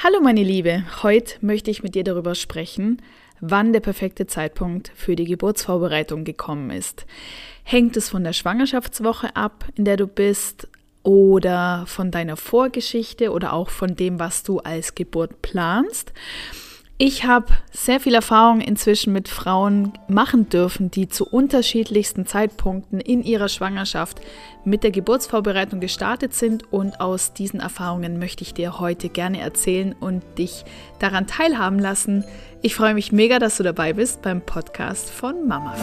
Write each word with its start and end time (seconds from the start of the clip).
Hallo 0.00 0.20
meine 0.22 0.44
Liebe, 0.44 0.84
heute 1.02 1.34
möchte 1.40 1.72
ich 1.72 1.82
mit 1.82 1.96
dir 1.96 2.04
darüber 2.04 2.36
sprechen, 2.36 3.02
wann 3.40 3.72
der 3.72 3.80
perfekte 3.80 4.28
Zeitpunkt 4.28 4.92
für 4.94 5.16
die 5.16 5.24
Geburtsvorbereitung 5.24 6.22
gekommen 6.22 6.70
ist. 6.70 7.04
Hängt 7.64 7.96
es 7.96 8.08
von 8.08 8.22
der 8.22 8.32
Schwangerschaftswoche 8.32 9.34
ab, 9.34 9.64
in 9.74 9.84
der 9.84 9.96
du 9.96 10.06
bist, 10.06 10.68
oder 11.02 11.82
von 11.88 12.12
deiner 12.12 12.36
Vorgeschichte 12.36 13.32
oder 13.32 13.52
auch 13.52 13.70
von 13.70 13.96
dem, 13.96 14.20
was 14.20 14.44
du 14.44 14.60
als 14.60 14.94
Geburt 14.94 15.42
planst? 15.42 16.12
Ich 17.00 17.24
habe 17.24 17.46
sehr 17.70 18.00
viel 18.00 18.14
Erfahrung 18.14 18.60
inzwischen 18.60 19.12
mit 19.12 19.28
Frauen 19.28 19.92
machen 20.08 20.48
dürfen, 20.48 20.90
die 20.90 21.08
zu 21.08 21.24
unterschiedlichsten 21.24 22.26
Zeitpunkten 22.26 22.98
in 22.98 23.22
ihrer 23.22 23.48
Schwangerschaft 23.48 24.20
mit 24.64 24.82
der 24.82 24.90
Geburtsvorbereitung 24.90 25.78
gestartet 25.78 26.34
sind 26.34 26.72
und 26.72 27.00
aus 27.00 27.34
diesen 27.34 27.60
Erfahrungen 27.60 28.18
möchte 28.18 28.42
ich 28.42 28.52
dir 28.52 28.80
heute 28.80 29.10
gerne 29.10 29.38
erzählen 29.38 29.94
und 30.00 30.24
dich 30.38 30.64
daran 30.98 31.28
teilhaben 31.28 31.78
lassen. 31.78 32.24
Ich 32.62 32.74
freue 32.74 32.94
mich 32.94 33.12
mega, 33.12 33.38
dass 33.38 33.58
du 33.58 33.62
dabei 33.62 33.92
bist 33.92 34.22
beim 34.22 34.40
Podcast 34.40 35.08
von 35.08 35.46
Mama. 35.46 35.76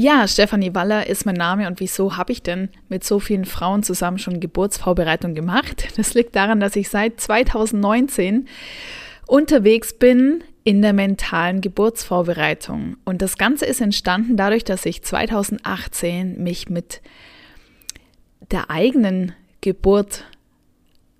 Ja, 0.00 0.28
Stefanie 0.28 0.76
Waller 0.76 1.08
ist 1.08 1.26
mein 1.26 1.34
Name 1.34 1.66
und 1.66 1.80
wieso 1.80 2.16
habe 2.16 2.30
ich 2.30 2.40
denn 2.40 2.68
mit 2.88 3.02
so 3.02 3.18
vielen 3.18 3.44
Frauen 3.44 3.82
zusammen 3.82 4.18
schon 4.18 4.38
Geburtsvorbereitung 4.38 5.34
gemacht? 5.34 5.88
Das 5.96 6.14
liegt 6.14 6.36
daran, 6.36 6.60
dass 6.60 6.76
ich 6.76 6.88
seit 6.88 7.20
2019 7.20 8.46
unterwegs 9.26 9.98
bin 9.98 10.44
in 10.62 10.82
der 10.82 10.92
mentalen 10.92 11.60
Geburtsvorbereitung. 11.62 12.96
Und 13.04 13.22
das 13.22 13.38
Ganze 13.38 13.66
ist 13.66 13.80
entstanden 13.80 14.36
dadurch, 14.36 14.62
dass 14.62 14.86
ich 14.86 15.02
2018 15.02 16.40
mich 16.40 16.68
mit 16.68 17.02
der 18.52 18.70
eigenen 18.70 19.32
Geburt 19.62 20.26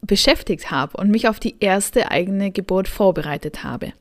beschäftigt 0.02 0.70
habe 0.70 0.96
und 0.98 1.10
mich 1.10 1.26
auf 1.26 1.40
die 1.40 1.56
erste 1.58 2.12
eigene 2.12 2.52
Geburt 2.52 2.86
vorbereitet 2.86 3.64
habe. 3.64 3.92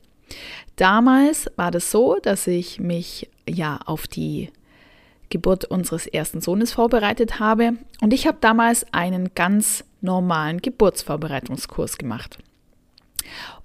Damals 0.76 1.50
war 1.56 1.72
das 1.72 1.90
so, 1.90 2.18
dass 2.22 2.46
ich 2.46 2.78
mich 2.78 3.28
ja 3.48 3.80
auf 3.84 4.06
die 4.06 4.50
Geburt 5.30 5.64
unseres 5.64 6.06
ersten 6.06 6.40
Sohnes 6.40 6.72
vorbereitet 6.72 7.38
habe. 7.40 7.74
Und 8.00 8.12
ich 8.12 8.26
habe 8.26 8.38
damals 8.40 8.86
einen 8.92 9.34
ganz 9.34 9.84
normalen 10.00 10.62
Geburtsvorbereitungskurs 10.62 11.98
gemacht. 11.98 12.38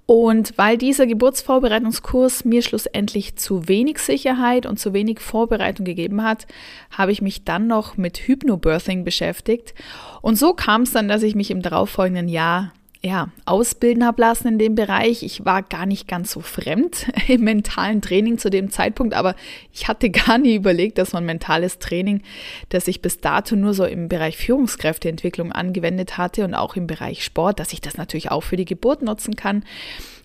Und 0.06 0.52
weil 0.58 0.76
dieser 0.76 1.06
Geburtsvorbereitungskurs 1.06 2.44
mir 2.44 2.60
schlussendlich 2.60 3.36
zu 3.36 3.68
wenig 3.68 3.98
Sicherheit 3.98 4.66
und 4.66 4.78
zu 4.78 4.92
wenig 4.92 5.20
Vorbereitung 5.20 5.86
gegeben 5.86 6.22
hat, 6.22 6.46
habe 6.90 7.12
ich 7.12 7.22
mich 7.22 7.44
dann 7.44 7.66
noch 7.66 7.96
mit 7.96 8.18
Hypnobirthing 8.18 9.04
beschäftigt. 9.04 9.74
Und 10.20 10.36
so 10.36 10.52
kam 10.52 10.82
es 10.82 10.92
dann, 10.92 11.08
dass 11.08 11.22
ich 11.22 11.34
mich 11.34 11.50
im 11.50 11.62
darauffolgenden 11.62 12.28
Jahr 12.28 12.74
ja, 13.04 13.28
ausbilden 13.44 14.06
habe 14.06 14.22
lassen 14.22 14.48
in 14.48 14.58
dem 14.58 14.74
Bereich. 14.74 15.22
Ich 15.22 15.44
war 15.44 15.62
gar 15.62 15.84
nicht 15.84 16.08
ganz 16.08 16.32
so 16.32 16.40
fremd 16.40 17.06
im 17.28 17.42
mentalen 17.42 18.00
Training 18.00 18.38
zu 18.38 18.48
dem 18.48 18.70
Zeitpunkt, 18.70 19.12
aber 19.12 19.34
ich 19.72 19.88
hatte 19.88 20.08
gar 20.08 20.38
nie 20.38 20.54
überlegt, 20.54 20.96
dass 20.96 21.12
man 21.12 21.26
mentales 21.26 21.78
Training, 21.78 22.22
das 22.70 22.88
ich 22.88 23.02
bis 23.02 23.20
dato 23.20 23.56
nur 23.56 23.74
so 23.74 23.84
im 23.84 24.08
Bereich 24.08 24.38
Führungskräfteentwicklung 24.38 25.52
angewendet 25.52 26.16
hatte 26.16 26.44
und 26.44 26.54
auch 26.54 26.76
im 26.76 26.86
Bereich 26.86 27.22
Sport, 27.24 27.60
dass 27.60 27.74
ich 27.74 27.82
das 27.82 27.98
natürlich 27.98 28.30
auch 28.30 28.42
für 28.42 28.56
die 28.56 28.64
Geburt 28.64 29.02
nutzen 29.02 29.36
kann. 29.36 29.64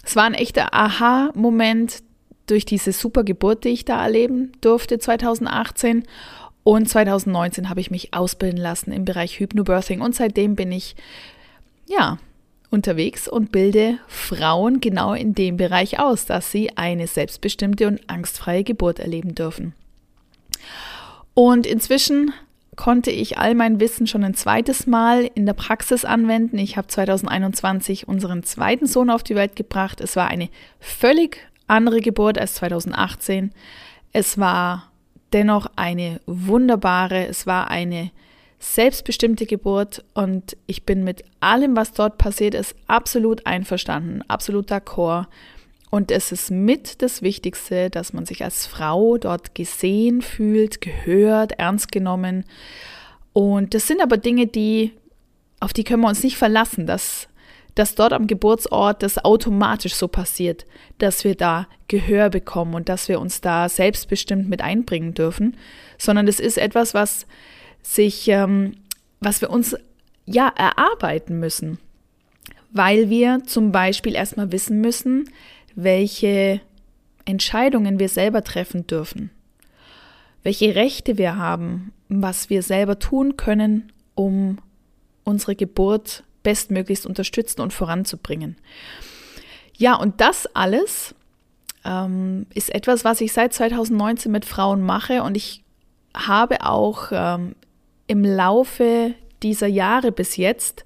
Es 0.06 0.16
war 0.16 0.24
ein 0.24 0.34
echter 0.34 0.74
Aha-Moment 0.74 2.02
durch 2.48 2.64
diese 2.64 2.94
super 2.94 3.26
Geburt, 3.26 3.66
die 3.66 3.70
ich 3.70 3.84
da 3.84 4.02
erleben 4.02 4.54
durfte 4.62 5.00
2018. 5.00 6.06
Und 6.64 6.88
2019 6.88 7.70
habe 7.70 7.82
ich 7.82 7.92
mich 7.92 8.14
ausbilden 8.14 8.60
lassen 8.60 8.94
im 8.94 9.04
Bereich 9.04 9.40
Hypnobirthing 9.40 10.00
und 10.00 10.16
seitdem 10.16 10.56
bin 10.56 10.72
ich 10.72 10.96
ja, 11.88 12.20
unterwegs 12.70 13.28
und 13.28 13.52
bilde 13.52 13.98
Frauen 14.08 14.80
genau 14.80 15.14
in 15.14 15.34
dem 15.34 15.58
Bereich 15.58 16.00
aus, 16.00 16.26
dass 16.26 16.52
sie 16.52 16.78
eine 16.78 17.08
selbstbestimmte 17.08 17.88
und 17.88 18.10
angstfreie 18.10 18.64
Geburt 18.64 19.00
erleben 19.00 19.36
dürfen. 19.36 19.74
Und 21.34 21.66
inzwischen 21.66 22.32
konnte 22.76 23.12
ich 23.12 23.38
all 23.38 23.56
mein 23.56 23.80
Wissen 23.80 24.08
schon 24.08 24.24
ein 24.24 24.36
zweites 24.36 24.88
Mal 24.88 25.30
in 25.36 25.46
der 25.46 25.54
Praxis 25.54 26.06
anwenden. 26.06 26.58
Ich 26.58 26.78
habe 26.78 26.88
2021 26.88 28.08
unseren 28.08 28.44
zweiten 28.44 28.88
Sohn 28.88 29.10
auf 29.10 29.24
die 29.24 29.36
Welt 29.36 29.56
gebracht. 29.56 30.00
Es 30.00 30.16
war 30.16 30.28
eine 30.28 30.50
völlig 30.80 31.38
andere 31.68 32.00
Geburt 32.00 32.38
als 32.38 32.56
2018. 32.56 33.52
Es 34.14 34.38
war 34.38 34.92
dennoch 35.34 35.68
eine 35.76 36.22
wunderbare, 36.26 37.28
es 37.28 37.46
war 37.46 37.70
eine 37.70 38.12
selbstbestimmte 38.60 39.46
Geburt 39.46 40.04
und 40.14 40.58
ich 40.68 40.86
bin 40.86 41.04
mit 41.04 41.24
allem, 41.40 41.78
was 41.78 41.94
dort 41.94 42.18
passiert 42.18 42.54
ist, 42.54 42.76
absolut 42.88 43.46
einverstanden, 43.46 44.22
absolut 44.28 44.70
d'accord. 44.70 45.28
Und 45.90 46.12
es 46.12 46.32
ist 46.32 46.52
mit 46.52 47.02
das 47.02 47.22
Wichtigste, 47.22 47.90
dass 47.90 48.14
man 48.14 48.26
sich 48.26 48.44
als 48.44 48.68
Frau 48.68 49.18
dort 49.18 49.56
gesehen 49.56 50.22
fühlt, 50.22 50.82
gehört, 50.82 51.54
ernst 51.54 51.92
genommen. 51.92 52.44
Und 53.34 53.74
das 53.74 53.88
sind 53.88 54.02
aber 54.02 54.18
Dinge, 54.18 54.46
die, 54.46 54.94
auf 55.60 55.74
die 55.74 55.84
können 55.84 56.04
wir 56.04 56.10
uns 56.10 56.22
nicht 56.22 56.38
verlassen, 56.38 56.86
dass, 56.86 57.28
dass 57.74 57.96
dort 57.96 58.14
am 58.14 58.28
Geburtsort 58.28 59.02
das 59.02 59.24
automatisch 59.24 59.96
so 59.96 60.08
passiert, 60.08 60.66
dass 61.00 61.24
wir 61.24 61.34
da 61.34 61.68
Gehör 61.88 62.30
bekommen 62.30 62.76
und 62.76 62.90
dass 62.90 63.08
wir 63.08 63.20
uns 63.20 63.42
da 63.42 63.68
selbstbestimmt 63.68 64.48
mit 64.48 64.62
einbringen 64.62 65.16
dürfen, 65.16 65.58
sondern 65.98 66.28
es 66.28 66.40
ist 66.40 66.60
etwas, 66.60 66.94
was 66.94 67.26
sich, 67.82 68.28
ähm, 68.28 68.74
was 69.20 69.42
wir 69.42 69.50
uns 69.50 69.76
ja 70.26 70.48
erarbeiten 70.48 71.40
müssen, 71.40 71.80
weil 72.72 73.10
wir 73.10 73.44
zum 73.46 73.72
Beispiel 73.72 74.16
erstmal 74.16 74.52
wissen 74.52 74.82
müssen, 74.82 75.30
welche 75.76 76.62
Entscheidungen 77.26 78.00
wir 78.00 78.10
selber 78.10 78.44
treffen 78.44 78.88
dürfen, 78.88 79.32
welche 80.44 80.76
Rechte 80.76 81.18
wir 81.18 81.36
haben, 81.38 81.92
was 82.10 82.50
wir 82.50 82.64
selber 82.64 83.00
tun 83.00 83.38
können, 83.38 83.92
um 84.16 84.58
unsere 85.24 85.56
Geburt 85.56 86.24
bestmöglichst 86.44 87.06
unterstützen 87.06 87.62
und 87.62 87.74
voranzubringen. 87.74 88.58
Ja, 89.78 89.96
und 89.96 90.20
das 90.22 90.48
alles 90.56 91.16
ähm, 91.86 92.46
ist 92.54 92.74
etwas, 92.74 93.06
was 93.06 93.22
ich 93.22 93.32
seit 93.32 93.54
2019 93.54 94.32
mit 94.32 94.46
Frauen 94.46 94.82
mache. 94.82 95.24
Und 95.24 95.38
ich 95.38 95.64
habe 96.16 96.66
auch 96.66 97.10
ähm, 97.12 97.56
im 98.10 98.26
Laufe 98.26 99.14
dieser 99.42 99.68
Jahre 99.68 100.12
bis 100.12 100.36
jetzt 100.36 100.84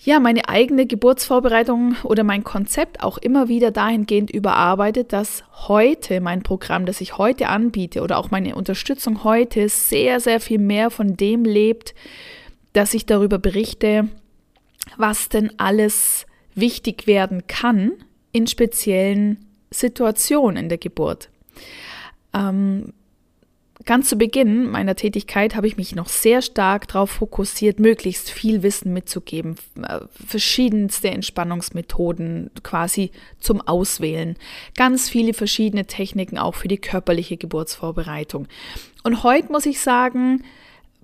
ja, 0.00 0.20
meine 0.20 0.48
eigene 0.48 0.86
Geburtsvorbereitung 0.86 1.96
oder 2.04 2.22
mein 2.22 2.44
Konzept 2.44 3.02
auch 3.02 3.18
immer 3.18 3.48
wieder 3.48 3.72
dahingehend 3.72 4.30
überarbeitet, 4.30 5.12
dass 5.12 5.42
heute 5.66 6.20
mein 6.20 6.42
Programm, 6.42 6.86
das 6.86 7.00
ich 7.00 7.18
heute 7.18 7.48
anbiete 7.48 8.00
oder 8.02 8.18
auch 8.18 8.30
meine 8.30 8.54
Unterstützung 8.54 9.24
heute 9.24 9.68
sehr, 9.68 10.20
sehr 10.20 10.40
viel 10.40 10.60
mehr 10.60 10.90
von 10.90 11.16
dem 11.16 11.44
lebt, 11.44 11.94
dass 12.74 12.94
ich 12.94 13.06
darüber 13.06 13.38
berichte, 13.38 14.08
was 14.96 15.30
denn 15.30 15.52
alles 15.58 16.26
wichtig 16.54 17.08
werden 17.08 17.46
kann 17.48 17.92
in 18.30 18.46
speziellen 18.46 19.44
Situationen 19.70 20.56
in 20.56 20.68
der 20.68 20.78
Geburt. 20.78 21.28
Ähm, 22.32 22.92
Ganz 23.88 24.10
zu 24.10 24.16
Beginn 24.16 24.70
meiner 24.70 24.96
Tätigkeit 24.96 25.56
habe 25.56 25.66
ich 25.66 25.78
mich 25.78 25.94
noch 25.94 26.08
sehr 26.08 26.42
stark 26.42 26.88
darauf 26.88 27.08
fokussiert, 27.08 27.80
möglichst 27.80 28.28
viel 28.28 28.62
Wissen 28.62 28.92
mitzugeben, 28.92 29.56
äh, 29.82 30.00
verschiedenste 30.26 31.08
Entspannungsmethoden 31.08 32.50
quasi 32.62 33.12
zum 33.40 33.62
Auswählen, 33.62 34.36
ganz 34.76 35.08
viele 35.08 35.32
verschiedene 35.32 35.86
Techniken 35.86 36.36
auch 36.36 36.54
für 36.54 36.68
die 36.68 36.76
körperliche 36.76 37.38
Geburtsvorbereitung. 37.38 38.46
Und 39.04 39.22
heute 39.22 39.50
muss 39.50 39.64
ich 39.64 39.80
sagen, 39.80 40.44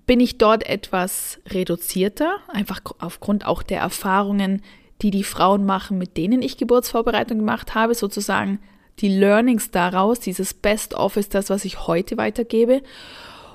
bin 0.05 0.21
ich 0.21 0.37
dort 0.37 0.69
etwas 0.69 1.41
reduzierter, 1.49 2.37
einfach 2.49 2.83
aufgrund 2.99 3.47
auch 3.47 3.63
der 3.63 3.81
Erfahrungen, 3.81 4.61
die 5.01 5.11
die 5.11 5.25
Frauen 5.25 5.65
machen, 5.65 5.97
mit 5.97 6.19
denen 6.19 6.43
ich 6.43 6.59
Geburtsvorbereitung 6.59 7.39
gemacht 7.39 7.75
habe, 7.75 7.95
sozusagen 7.95 8.59
die 9.01 9.09
Learnings 9.09 9.71
daraus, 9.71 10.21
dieses 10.21 10.55
Best-of 10.55 11.17
ist 11.17 11.35
das, 11.35 11.51
was 11.51 11.65
ich 11.65 11.87
heute 11.87 12.17
weitergebe. 12.17 12.83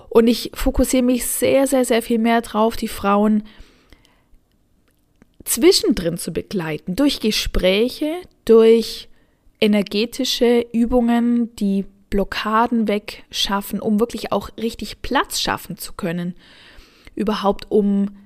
Und 0.10 0.28
ich 0.28 0.52
fokussiere 0.54 1.04
mich 1.04 1.26
sehr, 1.26 1.68
sehr, 1.68 1.86
sehr 1.86 2.02
viel 2.02 2.20
mehr 2.20 2.42
drauf, 2.42 2.76
die 2.76 2.88
Frauen 2.88 3.44
zwischendrin 5.46 6.18
zu 6.18 6.32
begleiten, 6.32 6.96
durch 6.96 7.20
Gespräche, 7.20 8.16
durch 8.46 9.08
energetische 9.62 10.66
Übungen, 10.74 11.56
die 11.56 11.86
Blockaden 12.10 12.88
wegschaffen, 12.88 13.80
um 13.80 14.00
wirklich 14.00 14.32
auch 14.32 14.50
richtig 14.58 15.02
Platz 15.02 15.40
schaffen 15.40 15.78
zu 15.78 15.94
können. 15.94 16.36
Überhaupt 17.16 17.68
um 17.70 18.18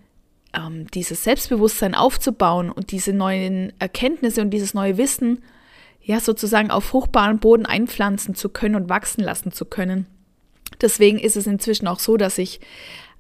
ähm, 0.54 0.88
dieses 0.94 1.24
Selbstbewusstsein 1.24 1.95
aufzubauen 1.95 2.71
und 2.71 2.92
diese 2.92 3.13
neuen 3.13 3.74
Erkenntnisse 3.80 4.42
und 4.42 4.51
dieses 4.51 4.74
neue 4.74 4.98
Wissen 4.98 5.44
ja 6.03 6.19
sozusagen 6.19 6.71
auf 6.71 6.83
fruchtbaren 6.83 7.39
Boden 7.39 7.65
einpflanzen 7.65 8.35
zu 8.35 8.50
können 8.50 8.75
und 8.75 8.89
wachsen 8.89 9.23
lassen 9.23 9.51
zu 9.51 9.65
können. 9.65 10.05
Deswegen 10.81 11.17
ist 11.17 11.38
es 11.38 11.47
inzwischen 11.47 11.88
auch 11.88 12.00
so, 12.00 12.17
dass 12.17 12.38
ich 12.38 12.59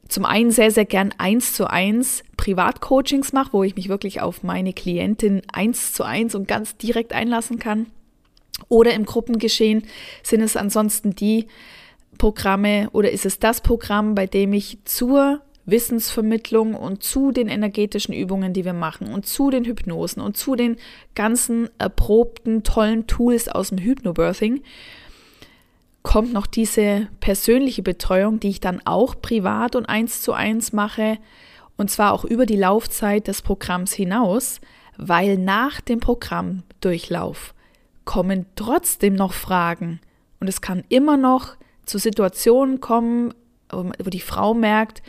zum 0.09 0.25
einen 0.25 0.51
sehr, 0.51 0.69
sehr 0.69 0.85
gern 0.85 1.13
eins 1.17 1.53
zu 1.53 1.69
eins 1.69 2.23
Privatcoachings 2.35 3.31
mache, 3.31 3.53
wo 3.53 3.63
ich 3.63 3.75
mich 3.75 3.87
wirklich 3.87 4.21
auf 4.21 4.43
meine 4.43 4.73
Klientin 4.73 5.41
eins 5.51 5.93
zu 5.93 6.03
eins 6.03 6.35
und 6.35 6.47
ganz 6.47 6.77
direkt 6.77 7.13
einlassen 7.13 7.57
kann. 7.57 7.87
Oder 8.67 8.93
im 8.93 9.05
Gruppengeschehen 9.05 9.83
sind 10.21 10.41
es 10.41 10.57
ansonsten 10.57 11.15
die 11.15 11.47
Programme 12.17 12.89
oder 12.91 13.11
ist 13.11 13.25
es 13.25 13.39
das 13.39 13.61
Programm, 13.61 14.13
bei 14.13 14.27
dem 14.27 14.53
ich 14.53 14.77
zur 14.85 15.41
Wissensvermittlung 15.65 16.73
und 16.75 17.03
zu 17.03 17.31
den 17.31 17.47
energetischen 17.47 18.13
Übungen, 18.13 18.53
die 18.53 18.65
wir 18.65 18.73
machen 18.73 19.13
und 19.13 19.25
zu 19.25 19.49
den 19.49 19.65
Hypnosen 19.65 20.21
und 20.21 20.35
zu 20.35 20.55
den 20.55 20.77
ganzen 21.15 21.69
erprobten, 21.77 22.63
tollen 22.63 23.07
Tools 23.07 23.47
aus 23.47 23.69
dem 23.69 23.77
Hypnobirthing 23.77 24.61
kommt 26.03 26.33
noch 26.33 26.45
diese 26.45 27.07
persönliche 27.21 27.81
Betreuung, 27.81 28.39
die 28.39 28.49
ich 28.49 28.59
dann 28.59 28.81
auch 28.85 29.15
privat 29.21 29.75
und 29.75 29.85
eins 29.85 30.21
zu 30.21 30.33
eins 30.33 30.73
mache 30.73 31.17
und 31.77 31.89
zwar 31.89 32.13
auch 32.13 32.25
über 32.25 32.45
die 32.45 32.57
Laufzeit 32.57 33.27
des 33.27 33.41
Programms 33.41 33.93
hinaus, 33.93 34.61
weil 34.97 35.37
nach 35.37 35.81
dem 35.81 35.99
Programmdurchlauf 35.99 37.55
kommen 38.05 38.45
trotzdem 38.55 39.15
noch 39.15 39.33
Fragen. 39.33 39.99
Und 40.39 40.47
es 40.47 40.61
kann 40.61 40.83
immer 40.89 41.17
noch 41.17 41.55
zu 41.85 41.97
Situationen 41.97 42.79
kommen, 42.79 43.33
wo 43.71 44.09
die 44.09 44.19
Frau 44.19 44.53
merkt, 44.53 45.01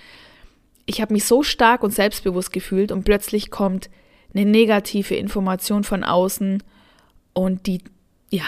ich 0.87 1.01
habe 1.01 1.13
mich 1.13 1.25
so 1.25 1.43
stark 1.43 1.83
und 1.83 1.93
selbstbewusst 1.93 2.53
gefühlt 2.53 2.93
und 2.93 3.05
plötzlich 3.05 3.51
kommt 3.51 3.91
eine 4.35 4.45
negative 4.45 5.15
Information 5.15 5.85
von 5.85 6.05
außen 6.05 6.63
und 7.33 7.67
die, 7.67 7.81
ja, 8.31 8.45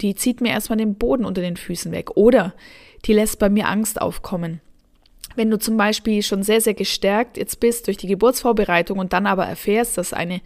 die 0.00 0.14
zieht 0.14 0.40
mir 0.40 0.50
erstmal 0.50 0.78
den 0.78 0.96
Boden 0.96 1.24
unter 1.24 1.42
den 1.42 1.56
Füßen 1.56 1.92
weg 1.92 2.16
oder 2.16 2.54
die 3.04 3.12
lässt 3.12 3.38
bei 3.38 3.48
mir 3.48 3.68
Angst 3.68 4.00
aufkommen. 4.00 4.60
Wenn 5.34 5.50
du 5.50 5.58
zum 5.58 5.76
Beispiel 5.76 6.22
schon 6.22 6.42
sehr, 6.42 6.60
sehr 6.60 6.74
gestärkt 6.74 7.36
jetzt 7.36 7.60
bist 7.60 7.86
durch 7.86 7.96
die 7.96 8.06
Geburtsvorbereitung 8.06 8.98
und 8.98 9.12
dann 9.12 9.26
aber 9.26 9.46
erfährst, 9.46 9.96
dass 9.96 10.12
eine 10.12 10.40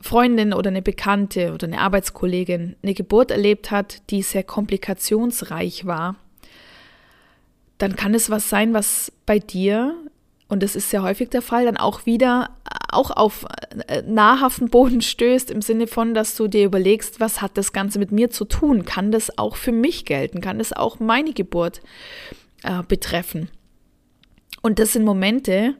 Freundin 0.00 0.52
oder 0.52 0.68
eine 0.68 0.82
Bekannte 0.82 1.52
oder 1.52 1.66
eine 1.66 1.80
Arbeitskollegin 1.80 2.76
eine 2.82 2.94
Geburt 2.94 3.30
erlebt 3.30 3.70
hat, 3.70 4.02
die 4.10 4.22
sehr 4.22 4.44
komplikationsreich 4.44 5.86
war, 5.86 6.16
dann 7.78 7.96
kann 7.96 8.14
es 8.14 8.30
was 8.30 8.48
sein, 8.48 8.74
was 8.74 9.10
bei 9.26 9.38
dir 9.38 9.96
und 10.48 10.62
das 10.62 10.76
ist 10.76 10.90
sehr 10.90 11.02
häufig 11.02 11.30
der 11.30 11.42
Fall, 11.42 11.64
dann 11.64 11.76
auch 11.76 12.06
wieder 12.06 12.50
äh, 12.70 12.92
auch 12.92 13.10
auf 13.10 13.46
äh, 13.88 14.02
nahrhaften 14.02 14.68
Boden 14.68 15.00
stößt, 15.00 15.50
im 15.50 15.62
Sinne 15.62 15.86
von, 15.86 16.14
dass 16.14 16.36
du 16.36 16.48
dir 16.48 16.64
überlegst, 16.64 17.20
was 17.20 17.40
hat 17.40 17.56
das 17.56 17.72
Ganze 17.72 17.98
mit 17.98 18.12
mir 18.12 18.30
zu 18.30 18.44
tun? 18.44 18.84
Kann 18.84 19.10
das 19.10 19.38
auch 19.38 19.56
für 19.56 19.72
mich 19.72 20.04
gelten? 20.04 20.40
Kann 20.40 20.58
das 20.58 20.72
auch 20.72 21.00
meine 21.00 21.32
Geburt 21.32 21.80
äh, 22.62 22.82
betreffen? 22.86 23.48
Und 24.62 24.78
das 24.78 24.92
sind 24.92 25.04
Momente, 25.04 25.74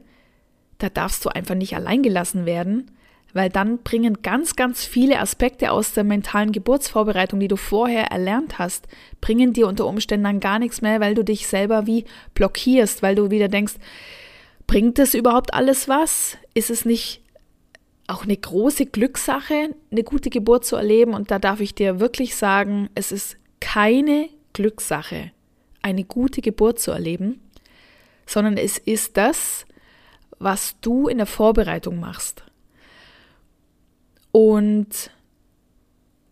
da 0.79 0.89
darfst 0.89 1.25
du 1.25 1.29
einfach 1.29 1.55
nicht 1.55 1.75
allein 1.75 2.03
gelassen 2.03 2.47
werden, 2.47 2.91
weil 3.33 3.51
dann 3.51 3.79
bringen 3.79 4.23
ganz, 4.23 4.57
ganz 4.57 4.85
viele 4.85 5.21
Aspekte 5.21 5.73
aus 5.73 5.93
der 5.93 6.05
mentalen 6.05 6.53
Geburtsvorbereitung, 6.53 7.41
die 7.41 7.49
du 7.49 7.57
vorher 7.57 8.05
erlernt 8.07 8.59
hast, 8.59 8.87
bringen 9.21 9.53
dir 9.53 9.67
unter 9.67 9.87
Umständen 9.87 10.25
dann 10.25 10.41
gar 10.41 10.59
nichts 10.59 10.83
mehr, 10.83 11.01
weil 11.01 11.15
du 11.15 11.25
dich 11.25 11.47
selber 11.47 11.87
wie 11.87 12.05
blockierst, 12.35 13.03
weil 13.03 13.15
du 13.15 13.31
wieder 13.31 13.49
denkst, 13.49 13.75
Bringt 14.67 14.99
das 14.99 15.15
überhaupt 15.15 15.55
alles 15.55 15.89
was? 15.89 16.37
Ist 16.55 16.71
es 16.71 16.85
nicht 16.85 17.23
auch 18.07 18.25
eine 18.25 18.37
große 18.37 18.87
Glückssache, 18.87 19.75
eine 19.91 20.05
gute 20.05 20.31
Geburt 20.31 20.65
zu 20.65 20.77
erleben? 20.77 21.15
Und 21.15 21.31
da 21.31 21.39
darf 21.39 21.61
ich 21.61 21.75
dir 21.75 22.01
wirklich 22.01 22.37
sagen, 22.37 22.89
es 22.95 23.13
ist 23.13 23.37
keine 23.61 24.29
Glückssache, 24.53 25.33
eine 25.83 26.05
gute 26.05 26.41
Geburt 26.41 26.79
zu 26.79 26.91
erleben, 26.91 27.41
sondern 28.27 28.57
es 28.57 28.79
ist 28.79 29.17
das, 29.17 29.67
was 30.39 30.81
du 30.81 31.09
in 31.09 31.19
der 31.19 31.27
Vorbereitung 31.27 32.01
machst. 32.01 32.43
Und 34.33 35.11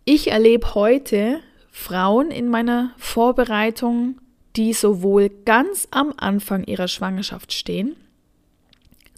ich 0.05 0.31
erlebe 0.31 0.75
heute 0.75 1.41
Frauen 1.71 2.31
in 2.31 2.49
meiner 2.49 2.93
Vorbereitung, 2.99 4.21
die 4.57 4.73
sowohl 4.73 5.31
ganz 5.45 5.89
am 5.91 6.13
Anfang 6.17 6.65
ihrer 6.65 6.89
Schwangerschaft 6.89 7.53
stehen, 7.53 7.97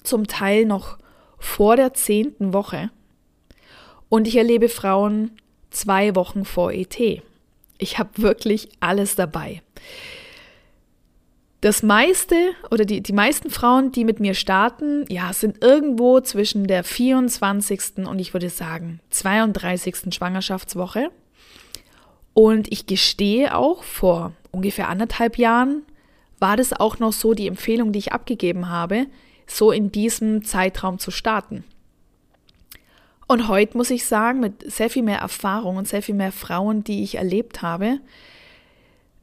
zum 0.04 0.26
Teil 0.28 0.64
noch 0.64 0.98
vor 1.38 1.76
der 1.76 1.94
zehnten 1.94 2.52
Woche. 2.52 2.90
Und 4.08 4.28
ich 4.28 4.36
erlebe 4.36 4.68
Frauen 4.68 5.32
zwei 5.70 6.14
Wochen 6.14 6.44
vor 6.44 6.72
ET. 6.72 6.96
Ich 7.78 7.98
habe 7.98 8.10
wirklich 8.16 8.68
alles 8.80 9.16
dabei. 9.16 9.62
Das 11.60 11.82
meiste 11.82 12.36
oder 12.70 12.84
die, 12.84 13.02
die 13.02 13.14
meisten 13.14 13.50
Frauen, 13.50 13.90
die 13.90 14.04
mit 14.04 14.20
mir 14.20 14.34
starten, 14.34 15.06
ja, 15.08 15.32
sind 15.32 15.64
irgendwo 15.64 16.20
zwischen 16.20 16.66
der 16.66 16.84
24. 16.84 18.06
und 18.06 18.18
ich 18.18 18.34
würde 18.34 18.50
sagen 18.50 19.00
32. 19.10 20.14
Schwangerschaftswoche. 20.14 21.10
Und 22.34 22.70
ich 22.70 22.86
gestehe 22.86 23.56
auch, 23.56 23.82
vor 23.82 24.32
ungefähr 24.50 24.88
anderthalb 24.88 25.38
Jahren 25.38 25.82
war 26.38 26.58
das 26.58 26.72
auch 26.74 26.98
noch 26.98 27.12
so 27.12 27.32
die 27.32 27.46
Empfehlung, 27.46 27.92
die 27.92 28.00
ich 28.00 28.12
abgegeben 28.12 28.68
habe, 28.68 29.06
so 29.46 29.70
in 29.70 29.93
diesem 29.93 30.44
Zeitraum 30.44 30.99
zu 30.99 31.11
starten. 31.11 31.64
Und 33.26 33.49
heute 33.49 33.76
muss 33.76 33.91
ich 33.91 34.05
sagen, 34.05 34.41
mit 34.41 34.70
sehr 34.70 34.91
viel 34.91 35.02
mehr 35.02 35.19
Erfahrung 35.19 35.76
und 35.76 35.88
sehr 35.88 36.02
viel 36.02 36.14
mehr 36.14 36.32
Frauen, 36.32 36.85
die 36.85 37.02
ich 37.02 37.17
erlebt 37.17 37.62
habe, 37.62 38.00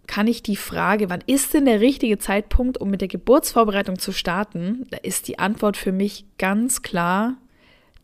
kann 0.08 0.28
ich 0.28 0.44
die 0.44 0.56
Frage, 0.56 1.10
wann 1.10 1.24
ist 1.26 1.54
denn 1.54 1.66
der 1.66 1.80
richtige 1.80 2.18
Zeitpunkt, 2.18 2.80
um 2.80 2.90
mit 2.90 3.02
der 3.02 3.08
Geburtsvorbereitung 3.08 4.00
zu 4.00 4.12
starten, 4.12 4.86
da 4.90 4.98
ist 4.98 5.28
die 5.28 5.40
Antwort 5.40 5.78
für 5.78 5.92
mich 5.92 6.26
ganz 6.38 6.82
klar, 6.82 7.38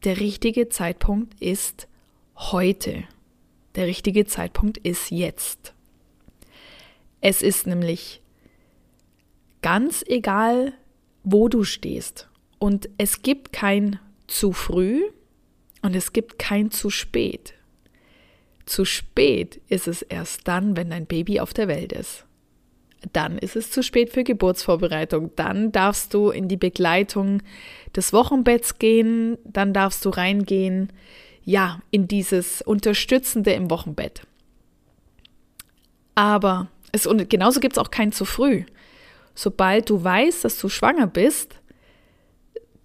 der 0.04 0.20
richtige 0.20 0.70
Zeitpunkt 0.70 1.42
ist 1.42 1.88
heute. 2.36 3.04
Der 3.76 3.88
richtige 3.88 4.26
Zeitpunkt 4.26 4.78
ist 4.78 5.12
jetzt. 5.12 5.74
Es 7.20 7.42
ist 7.42 7.68
nämlich 7.68 8.22
ganz 9.62 10.04
egal, 10.08 10.74
wo 11.30 11.50
du 11.50 11.66
stehst. 11.66 12.30
Und 12.58 12.88
es 12.98 13.22
gibt 13.22 13.52
kein 13.52 14.00
zu 14.28 14.54
früh 14.54 15.04
und 15.82 15.94
es 15.94 16.14
gibt 16.14 16.40
kein 16.40 16.72
zu 16.72 16.90
spät. 16.90 17.54
Zu 18.66 18.86
spät 18.86 19.62
ist 19.68 19.88
es 19.90 20.02
erst 20.02 20.48
dann, 20.48 20.78
wenn 20.78 20.90
dein 20.90 21.06
Baby 21.06 21.42
auf 21.42 21.54
der 21.54 21.68
Welt 21.68 21.92
ist. 21.92 22.26
Dann 23.12 23.38
ist 23.38 23.58
es 23.58 23.72
zu 23.72 23.84
spät 23.84 24.12
für 24.12 24.24
Geburtsvorbereitung. 24.24 25.32
Dann 25.36 25.72
darfst 25.74 26.14
du 26.14 26.30
in 26.30 26.48
die 26.48 26.58
Begleitung 26.58 27.44
des 27.96 28.14
Wochenbetts 28.14 28.80
gehen. 28.80 29.38
Dann 29.44 29.74
darfst 29.74 30.04
du 30.06 30.10
reingehen, 30.10 30.94
ja, 31.44 31.82
in 31.92 32.08
dieses 32.08 32.62
Unterstützende 32.62 33.52
im 33.52 33.70
Wochenbett. 33.70 34.22
Aber 36.16 36.70
es, 36.94 37.06
und 37.06 37.30
genauso 37.30 37.60
gibt 37.60 37.74
es 37.74 37.78
auch 37.78 37.92
kein 37.92 38.14
zu 38.14 38.24
früh 38.24 38.64
sobald 39.38 39.90
du 39.90 40.04
weißt, 40.04 40.44
dass 40.44 40.58
du 40.58 40.68
schwanger 40.68 41.06
bist, 41.06 41.62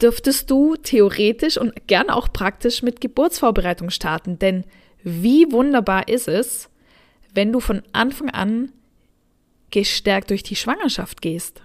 dürftest 0.00 0.50
du 0.50 0.76
theoretisch 0.76 1.56
und 1.56 1.86
gern 1.86 2.10
auch 2.10 2.30
praktisch 2.30 2.82
mit 2.82 3.00
Geburtsvorbereitung 3.00 3.88
starten. 3.88 4.38
Denn 4.38 4.64
wie 5.02 5.50
wunderbar 5.50 6.08
ist 6.08 6.28
es, 6.28 6.68
wenn 7.32 7.52
du 7.52 7.60
von 7.60 7.82
Anfang 7.92 8.28
an 8.28 8.70
gestärkt 9.70 10.28
durch 10.28 10.42
die 10.42 10.56
Schwangerschaft 10.56 11.22
gehst. 11.22 11.62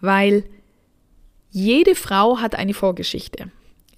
Weil 0.00 0.44
jede 1.50 1.96
Frau 1.96 2.38
hat 2.38 2.54
eine 2.54 2.74
Vorgeschichte. 2.74 3.50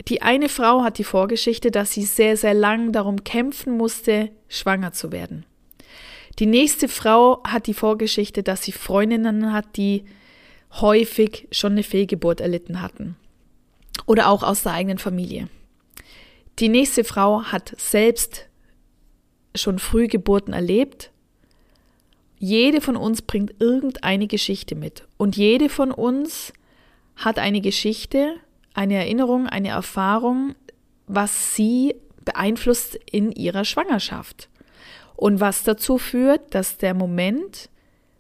Die 0.08 0.22
eine 0.22 0.48
Frau 0.48 0.82
hat 0.82 0.96
die 0.96 1.04
Vorgeschichte, 1.04 1.70
dass 1.70 1.92
sie 1.92 2.04
sehr, 2.04 2.38
sehr 2.38 2.54
lang 2.54 2.92
darum 2.92 3.22
kämpfen 3.22 3.76
musste, 3.76 4.30
schwanger 4.48 4.92
zu 4.92 5.12
werden. 5.12 5.44
Die 6.38 6.46
nächste 6.46 6.88
Frau 6.88 7.42
hat 7.44 7.66
die 7.66 7.74
Vorgeschichte, 7.74 8.42
dass 8.42 8.64
sie 8.64 8.72
Freundinnen 8.72 9.52
hat, 9.52 9.76
die 9.76 10.04
häufig 10.80 11.46
schon 11.52 11.72
eine 11.72 11.84
Fehlgeburt 11.84 12.40
erlitten 12.40 12.80
hatten. 12.82 13.16
Oder 14.06 14.28
auch 14.28 14.42
aus 14.42 14.64
der 14.64 14.72
eigenen 14.72 14.98
Familie. 14.98 15.48
Die 16.58 16.68
nächste 16.68 17.04
Frau 17.04 17.44
hat 17.44 17.74
selbst 17.78 18.48
schon 19.54 19.78
Frühgeburten 19.78 20.52
erlebt. 20.52 21.10
Jede 22.38 22.80
von 22.80 22.96
uns 22.96 23.22
bringt 23.22 23.54
irgendeine 23.60 24.26
Geschichte 24.26 24.74
mit. 24.74 25.06
Und 25.16 25.36
jede 25.36 25.68
von 25.68 25.92
uns 25.92 26.52
hat 27.14 27.38
eine 27.38 27.60
Geschichte, 27.60 28.34
eine 28.74 28.94
Erinnerung, 28.94 29.46
eine 29.46 29.68
Erfahrung, 29.68 30.56
was 31.06 31.54
sie 31.54 31.94
beeinflusst 32.24 32.98
in 33.10 33.30
ihrer 33.30 33.64
Schwangerschaft 33.64 34.48
und 35.25 35.40
was 35.40 35.62
dazu 35.62 35.97
führt, 35.97 36.54
dass 36.54 36.76
der 36.76 36.93
Moment 36.93 37.71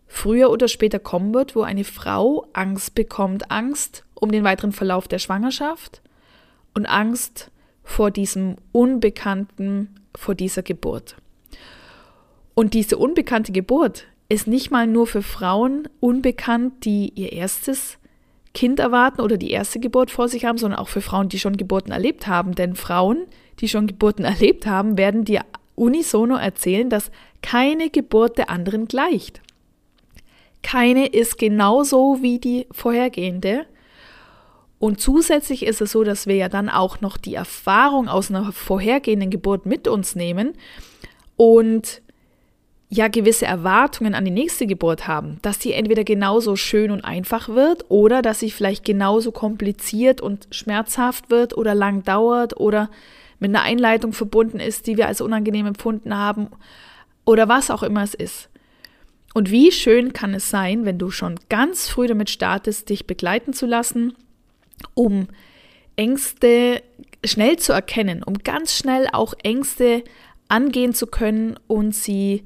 früher 0.06 0.48
oder 0.48 0.68
später 0.68 0.98
kommen 0.98 1.34
wird, 1.34 1.54
wo 1.54 1.60
eine 1.60 1.84
Frau 1.84 2.46
Angst 2.54 2.94
bekommt, 2.94 3.50
Angst 3.50 4.06
um 4.14 4.32
den 4.32 4.42
weiteren 4.42 4.72
Verlauf 4.72 5.06
der 5.06 5.18
Schwangerschaft 5.18 6.00
und 6.72 6.86
Angst 6.86 7.50
vor 7.82 8.10
diesem 8.10 8.56
Unbekannten, 8.72 10.00
vor 10.16 10.34
dieser 10.34 10.62
Geburt. 10.62 11.16
Und 12.54 12.72
diese 12.72 12.96
unbekannte 12.96 13.52
Geburt 13.52 14.06
ist 14.30 14.46
nicht 14.46 14.70
mal 14.70 14.86
nur 14.86 15.06
für 15.06 15.20
Frauen 15.20 15.90
unbekannt, 16.00 16.86
die 16.86 17.12
ihr 17.16 17.34
erstes 17.34 17.98
Kind 18.54 18.80
erwarten 18.80 19.20
oder 19.20 19.36
die 19.36 19.50
erste 19.50 19.78
Geburt 19.78 20.10
vor 20.10 20.28
sich 20.28 20.46
haben, 20.46 20.56
sondern 20.56 20.80
auch 20.80 20.88
für 20.88 21.02
Frauen, 21.02 21.28
die 21.28 21.38
schon 21.38 21.58
Geburten 21.58 21.92
erlebt 21.92 22.28
haben. 22.28 22.54
Denn 22.54 22.74
Frauen, 22.74 23.26
die 23.60 23.68
schon 23.68 23.88
Geburten 23.88 24.24
erlebt 24.24 24.66
haben, 24.66 24.96
werden 24.96 25.26
dir 25.26 25.42
unisono 25.74 26.36
erzählen, 26.36 26.90
dass 26.90 27.10
keine 27.42 27.90
Geburt 27.90 28.38
der 28.38 28.50
anderen 28.50 28.86
gleicht. 28.86 29.40
Keine 30.62 31.06
ist 31.06 31.38
genauso 31.38 32.18
wie 32.22 32.38
die 32.38 32.66
vorhergehende. 32.72 33.66
Und 34.78 35.00
zusätzlich 35.00 35.64
ist 35.64 35.80
es 35.80 35.92
so, 35.92 36.04
dass 36.04 36.26
wir 36.26 36.36
ja 36.36 36.48
dann 36.48 36.68
auch 36.68 37.00
noch 37.00 37.16
die 37.16 37.34
Erfahrung 37.34 38.08
aus 38.08 38.30
einer 38.30 38.52
vorhergehenden 38.52 39.30
Geburt 39.30 39.66
mit 39.66 39.88
uns 39.88 40.14
nehmen 40.14 40.54
und 41.36 42.02
ja 42.88 43.08
gewisse 43.08 43.46
Erwartungen 43.46 44.14
an 44.14 44.24
die 44.24 44.30
nächste 44.30 44.66
Geburt 44.66 45.08
haben, 45.08 45.38
dass 45.42 45.58
die 45.58 45.72
entweder 45.72 46.04
genauso 46.04 46.54
schön 46.56 46.90
und 46.90 47.04
einfach 47.04 47.48
wird 47.48 47.86
oder 47.88 48.22
dass 48.22 48.40
sie 48.40 48.50
vielleicht 48.50 48.84
genauso 48.84 49.32
kompliziert 49.32 50.20
und 50.20 50.48
schmerzhaft 50.50 51.30
wird 51.30 51.56
oder 51.56 51.74
lang 51.74 52.02
dauert 52.04 52.58
oder 52.58 52.90
mit 53.38 53.50
einer 53.50 53.62
Einleitung 53.62 54.12
verbunden 54.12 54.60
ist, 54.60 54.86
die 54.86 54.96
wir 54.96 55.06
als 55.06 55.20
unangenehm 55.20 55.66
empfunden 55.66 56.16
haben 56.16 56.48
oder 57.24 57.48
was 57.48 57.70
auch 57.70 57.82
immer 57.82 58.02
es 58.02 58.14
ist. 58.14 58.48
Und 59.34 59.50
wie 59.50 59.72
schön 59.72 60.12
kann 60.12 60.32
es 60.32 60.48
sein, 60.48 60.84
wenn 60.84 60.98
du 60.98 61.10
schon 61.10 61.40
ganz 61.48 61.88
früh 61.88 62.06
damit 62.06 62.30
startest, 62.30 62.88
dich 62.88 63.06
begleiten 63.06 63.52
zu 63.52 63.66
lassen, 63.66 64.14
um 64.94 65.28
Ängste 65.96 66.82
schnell 67.24 67.58
zu 67.58 67.72
erkennen, 67.72 68.22
um 68.22 68.38
ganz 68.38 68.76
schnell 68.76 69.08
auch 69.12 69.34
Ängste 69.42 70.04
angehen 70.48 70.94
zu 70.94 71.06
können 71.06 71.58
und 71.66 71.94
sie, 71.94 72.44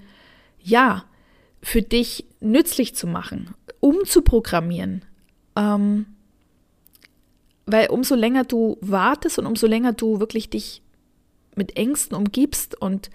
ja, 0.63 1.05
für 1.61 1.83
dich 1.83 2.25
nützlich 2.41 2.95
zu 2.95 3.07
machen, 3.07 3.55
umzuprogrammieren. 3.81 5.05
Ähm, 5.57 6.07
weil 7.71 7.89
umso 7.89 8.15
länger 8.15 8.45
du 8.45 8.79
wartest 8.81 9.39
und 9.39 9.47
umso 9.47 9.67
länger 9.67 9.93
du 9.93 10.21
wirklich 10.21 10.51
dich 10.51 10.83
mit 11.55 11.77
Ängsten 11.77 12.17
umgibst 12.17 12.81
und 12.81 13.11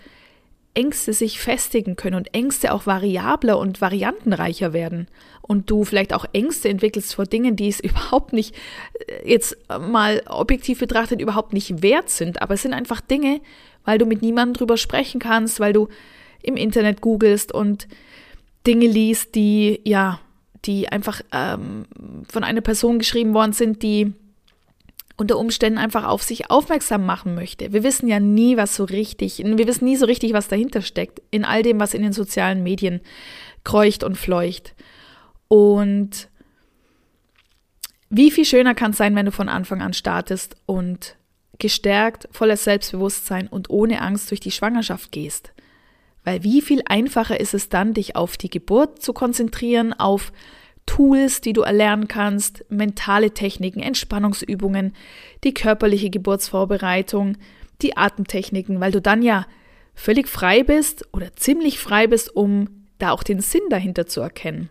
Ängste 0.75 1.13
sich 1.13 1.39
festigen 1.39 1.95
können 1.95 2.15
und 2.15 2.33
Ängste 2.33 2.73
auch 2.73 2.87
variabler 2.87 3.59
und 3.59 3.79
variantenreicher 3.79 4.73
werden 4.73 5.07
und 5.41 5.69
du 5.69 5.83
vielleicht 5.83 6.13
auch 6.13 6.25
Ängste 6.33 6.69
entwickelst 6.69 7.13
vor 7.13 7.25
Dingen, 7.25 7.55
die 7.55 7.67
es 7.67 7.79
überhaupt 7.83 8.33
nicht 8.33 8.55
äh, 9.07 9.29
jetzt 9.29 9.57
mal 9.69 10.23
objektiv 10.27 10.79
betrachtet 10.79 11.21
überhaupt 11.21 11.53
nicht 11.53 11.81
wert 11.83 12.09
sind, 12.09 12.41
aber 12.41 12.55
es 12.55 12.63
sind 12.63 12.73
einfach 12.73 13.01
Dinge, 13.01 13.41
weil 13.85 13.97
du 13.97 14.05
mit 14.05 14.21
niemandem 14.21 14.53
drüber 14.53 14.77
sprechen 14.77 15.19
kannst, 15.19 15.59
weil 15.59 15.73
du 15.73 15.89
im 16.41 16.57
Internet 16.57 17.01
googelst 17.01 17.51
und 17.51 17.87
Dinge 18.65 18.87
liest, 18.87 19.35
die 19.35 19.81
ja, 19.83 20.19
die 20.65 20.87
einfach 20.89 21.21
ähm, 21.33 21.85
von 22.29 22.43
einer 22.43 22.61
Person 22.61 22.97
geschrieben 22.97 23.33
worden 23.33 23.53
sind, 23.53 23.83
die 23.83 24.13
unter 25.15 25.37
Umständen 25.37 25.77
einfach 25.77 26.05
auf 26.05 26.23
sich 26.23 26.49
aufmerksam 26.49 27.05
machen 27.05 27.35
möchte. 27.35 27.71
Wir 27.71 27.83
wissen 27.83 28.07
ja 28.07 28.19
nie, 28.19 28.57
was 28.57 28.75
so 28.75 28.83
richtig, 28.83 29.37
wir 29.39 29.67
wissen 29.67 29.85
nie 29.85 29.95
so 29.95 30.05
richtig, 30.05 30.33
was 30.33 30.47
dahinter 30.47 30.81
steckt, 30.81 31.21
in 31.29 31.45
all 31.45 31.61
dem, 31.61 31.79
was 31.79 31.93
in 31.93 32.01
den 32.01 32.13
sozialen 32.13 32.63
Medien 32.63 33.01
kreucht 33.63 34.03
und 34.03 34.17
fleucht. 34.17 34.73
Und 35.47 36.29
wie 38.09 38.31
viel 38.31 38.45
schöner 38.45 38.75
kann 38.75 38.91
es 38.91 38.97
sein, 38.97 39.15
wenn 39.15 39.25
du 39.25 39.31
von 39.31 39.49
Anfang 39.49 39.81
an 39.81 39.93
startest 39.93 40.55
und 40.65 41.15
gestärkt, 41.59 42.27
voller 42.31 42.57
Selbstbewusstsein 42.57 43.47
und 43.47 43.69
ohne 43.69 44.01
Angst 44.01 44.31
durch 44.31 44.39
die 44.39 44.51
Schwangerschaft 44.51 45.11
gehst. 45.11 45.53
Weil 46.23 46.43
wie 46.43 46.61
viel 46.61 46.81
einfacher 46.85 47.39
ist 47.39 47.53
es 47.53 47.69
dann, 47.69 47.93
dich 47.93 48.15
auf 48.15 48.37
die 48.37 48.49
Geburt 48.49 49.01
zu 49.01 49.13
konzentrieren, 49.13 49.93
auf 49.93 50.31
Tools, 50.85 51.41
die 51.41 51.53
du 51.53 51.61
erlernen 51.61 52.07
kannst, 52.07 52.65
mentale 52.69 53.31
Techniken, 53.31 53.81
Entspannungsübungen, 53.81 54.93
die 55.43 55.53
körperliche 55.53 56.09
Geburtsvorbereitung, 56.09 57.37
die 57.81 57.97
Atemtechniken, 57.97 58.79
weil 58.79 58.91
du 58.91 59.01
dann 59.01 59.21
ja 59.21 59.45
völlig 59.95 60.27
frei 60.27 60.63
bist 60.63 61.07
oder 61.13 61.35
ziemlich 61.35 61.79
frei 61.79 62.07
bist, 62.07 62.35
um 62.35 62.85
da 62.99 63.11
auch 63.11 63.23
den 63.23 63.41
Sinn 63.41 63.63
dahinter 63.69 64.07
zu 64.07 64.21
erkennen. 64.21 64.69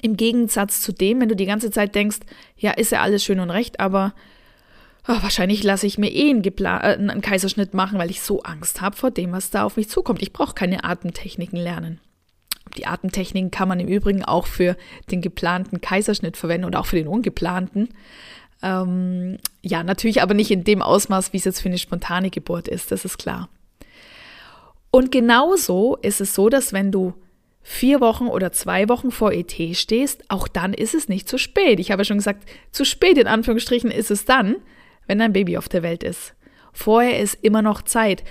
Im 0.00 0.16
Gegensatz 0.16 0.80
zu 0.80 0.92
dem, 0.92 1.20
wenn 1.20 1.28
du 1.28 1.36
die 1.36 1.46
ganze 1.46 1.70
Zeit 1.70 1.94
denkst, 1.94 2.20
ja, 2.56 2.72
ist 2.72 2.92
ja 2.92 3.02
alles 3.02 3.24
schön 3.24 3.40
und 3.40 3.50
recht, 3.50 3.78
aber 3.78 4.14
oh, 5.06 5.22
wahrscheinlich 5.22 5.62
lasse 5.62 5.86
ich 5.86 5.98
mir 5.98 6.10
eh 6.10 6.30
einen, 6.30 6.44
äh, 6.44 6.66
einen 6.66 7.20
Kaiserschnitt 7.20 7.74
machen, 7.74 7.98
weil 7.98 8.10
ich 8.10 8.20
so 8.20 8.42
Angst 8.42 8.80
habe 8.80 8.96
vor 8.96 9.10
dem, 9.10 9.32
was 9.32 9.50
da 9.50 9.64
auf 9.64 9.76
mich 9.76 9.88
zukommt. 9.88 10.22
Ich 10.22 10.32
brauche 10.32 10.54
keine 10.54 10.84
Atemtechniken 10.84 11.58
lernen. 11.58 12.00
Die 12.76 12.86
Atemtechniken 12.86 13.50
kann 13.50 13.68
man 13.68 13.80
im 13.80 13.88
Übrigen 13.88 14.24
auch 14.24 14.46
für 14.46 14.76
den 15.10 15.20
geplanten 15.20 15.80
Kaiserschnitt 15.80 16.36
verwenden 16.36 16.64
und 16.66 16.76
auch 16.76 16.86
für 16.86 16.96
den 16.96 17.08
ungeplanten. 17.08 17.90
Ähm, 18.62 19.38
ja, 19.62 19.82
natürlich 19.82 20.22
aber 20.22 20.34
nicht 20.34 20.50
in 20.50 20.64
dem 20.64 20.82
Ausmaß, 20.82 21.32
wie 21.32 21.38
es 21.38 21.44
jetzt 21.44 21.60
für 21.60 21.68
eine 21.68 21.78
spontane 21.78 22.30
Geburt 22.30 22.68
ist, 22.68 22.92
das 22.92 23.04
ist 23.04 23.18
klar. 23.18 23.48
Und 24.90 25.10
genauso 25.10 25.96
ist 25.96 26.20
es 26.20 26.34
so, 26.34 26.48
dass 26.48 26.72
wenn 26.72 26.92
du 26.92 27.14
vier 27.62 28.00
Wochen 28.00 28.26
oder 28.26 28.52
zwei 28.52 28.88
Wochen 28.88 29.10
vor 29.10 29.32
ET 29.32 29.52
stehst, 29.74 30.24
auch 30.28 30.48
dann 30.48 30.74
ist 30.74 30.94
es 30.94 31.08
nicht 31.08 31.28
zu 31.28 31.38
spät. 31.38 31.80
Ich 31.80 31.90
habe 31.90 32.04
schon 32.04 32.18
gesagt, 32.18 32.48
zu 32.72 32.84
spät 32.84 33.18
in 33.18 33.26
Anführungsstrichen 33.26 33.90
ist 33.90 34.10
es 34.10 34.24
dann, 34.24 34.56
wenn 35.06 35.18
dein 35.18 35.32
Baby 35.32 35.56
auf 35.56 35.68
der 35.68 35.82
Welt 35.82 36.02
ist. 36.02 36.34
Vorher 36.72 37.20
ist 37.20 37.38
immer 37.42 37.62
noch 37.62 37.82
Zeit. 37.82 38.24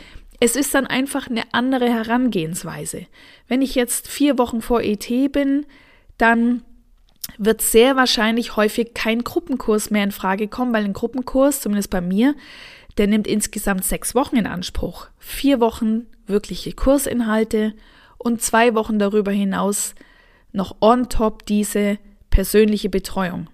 Es 0.43 0.55
ist 0.55 0.73
dann 0.73 0.87
einfach 0.87 1.29
eine 1.29 1.43
andere 1.51 1.87
Herangehensweise. 1.87 3.05
Wenn 3.47 3.61
ich 3.61 3.75
jetzt 3.75 4.07
vier 4.07 4.39
Wochen 4.39 4.63
vor 4.63 4.81
ET 4.81 5.07
bin, 5.31 5.67
dann 6.17 6.63
wird 7.37 7.61
sehr 7.61 7.95
wahrscheinlich 7.95 8.55
häufig 8.55 8.95
kein 8.95 9.23
Gruppenkurs 9.23 9.91
mehr 9.91 10.03
in 10.03 10.11
Frage 10.11 10.47
kommen, 10.47 10.73
weil 10.73 10.83
ein 10.83 10.93
Gruppenkurs, 10.93 11.61
zumindest 11.61 11.91
bei 11.91 12.01
mir, 12.01 12.33
der 12.97 13.05
nimmt 13.05 13.27
insgesamt 13.27 13.85
sechs 13.85 14.15
Wochen 14.15 14.35
in 14.35 14.47
Anspruch. 14.47 15.09
Vier 15.19 15.59
Wochen 15.59 16.07
wirkliche 16.25 16.73
Kursinhalte 16.73 17.75
und 18.17 18.41
zwei 18.41 18.73
Wochen 18.73 18.97
darüber 18.97 19.31
hinaus 19.31 19.93
noch 20.53 20.77
on 20.81 21.07
top 21.07 21.45
diese 21.45 21.99
persönliche 22.31 22.89
Betreuung. 22.89 23.47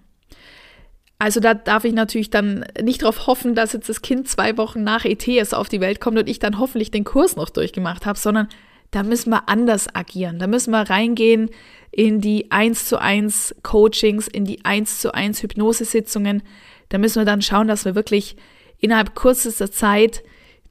Also 1.18 1.40
da 1.40 1.54
darf 1.54 1.84
ich 1.84 1.92
natürlich 1.92 2.30
dann 2.30 2.64
nicht 2.80 3.02
darauf 3.02 3.26
hoffen, 3.26 3.54
dass 3.54 3.72
jetzt 3.72 3.88
das 3.88 4.02
Kind 4.02 4.28
zwei 4.28 4.56
Wochen 4.56 4.84
nach 4.84 5.04
ETS 5.04 5.52
auf 5.52 5.68
die 5.68 5.80
Welt 5.80 6.00
kommt 6.00 6.16
und 6.18 6.28
ich 6.28 6.38
dann 6.38 6.58
hoffentlich 6.58 6.92
den 6.92 7.04
Kurs 7.04 7.34
noch 7.34 7.50
durchgemacht 7.50 8.06
habe, 8.06 8.18
sondern 8.18 8.48
da 8.92 9.02
müssen 9.02 9.30
wir 9.30 9.48
anders 9.48 9.94
agieren. 9.94 10.38
Da 10.38 10.46
müssen 10.46 10.70
wir 10.70 10.88
reingehen 10.88 11.50
in 11.90 12.20
die 12.20 12.50
1 12.50 12.86
zu 12.86 13.00
1 13.00 13.56
Coachings, 13.62 14.28
in 14.28 14.44
die 14.44 14.64
1 14.64 15.00
zu 15.00 15.12
1 15.12 15.42
Hypnosesitzungen. 15.42 16.42
Da 16.88 16.98
müssen 16.98 17.20
wir 17.20 17.26
dann 17.26 17.42
schauen, 17.42 17.68
dass 17.68 17.84
wir 17.84 17.94
wirklich 17.94 18.36
innerhalb 18.78 19.14
kürzester 19.14 19.70
Zeit 19.70 20.22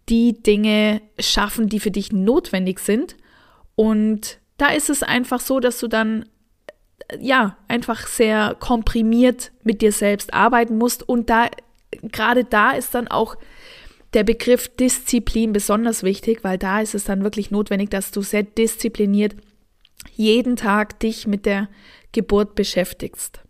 die 0.09 0.41
Dinge 0.41 1.01
schaffen, 1.19 1.67
die 1.67 1.81
für 1.81 1.91
dich 1.91 2.13
notwendig 2.13 2.79
sind. 2.79 3.17
Und 3.75 4.39
da 4.57 4.67
ist 4.67 4.89
es 4.89 5.03
einfach 5.03 5.41
so, 5.41 5.59
dass 5.59 5.79
du 5.79 5.87
dann 5.87 6.25
ja, 7.19 7.57
einfach 7.67 8.07
sehr 8.07 8.55
komprimiert 8.59 9.51
mit 9.63 9.81
dir 9.81 9.91
selbst 9.91 10.33
arbeiten 10.33 10.77
musst. 10.77 11.07
Und 11.07 11.29
da, 11.29 11.49
gerade 12.01 12.43
da 12.43 12.71
ist 12.71 12.93
dann 12.95 13.07
auch 13.07 13.37
der 14.13 14.23
Begriff 14.23 14.69
Disziplin 14.69 15.53
besonders 15.53 16.03
wichtig, 16.03 16.43
weil 16.43 16.57
da 16.57 16.81
ist 16.81 16.95
es 16.95 17.03
dann 17.03 17.23
wirklich 17.23 17.51
notwendig, 17.51 17.89
dass 17.89 18.11
du 18.11 18.21
sehr 18.21 18.43
diszipliniert 18.43 19.35
jeden 20.15 20.55
Tag 20.55 20.99
dich 20.99 21.27
mit 21.27 21.45
der 21.45 21.69
Geburt 22.11 22.55
beschäftigst. 22.55 23.41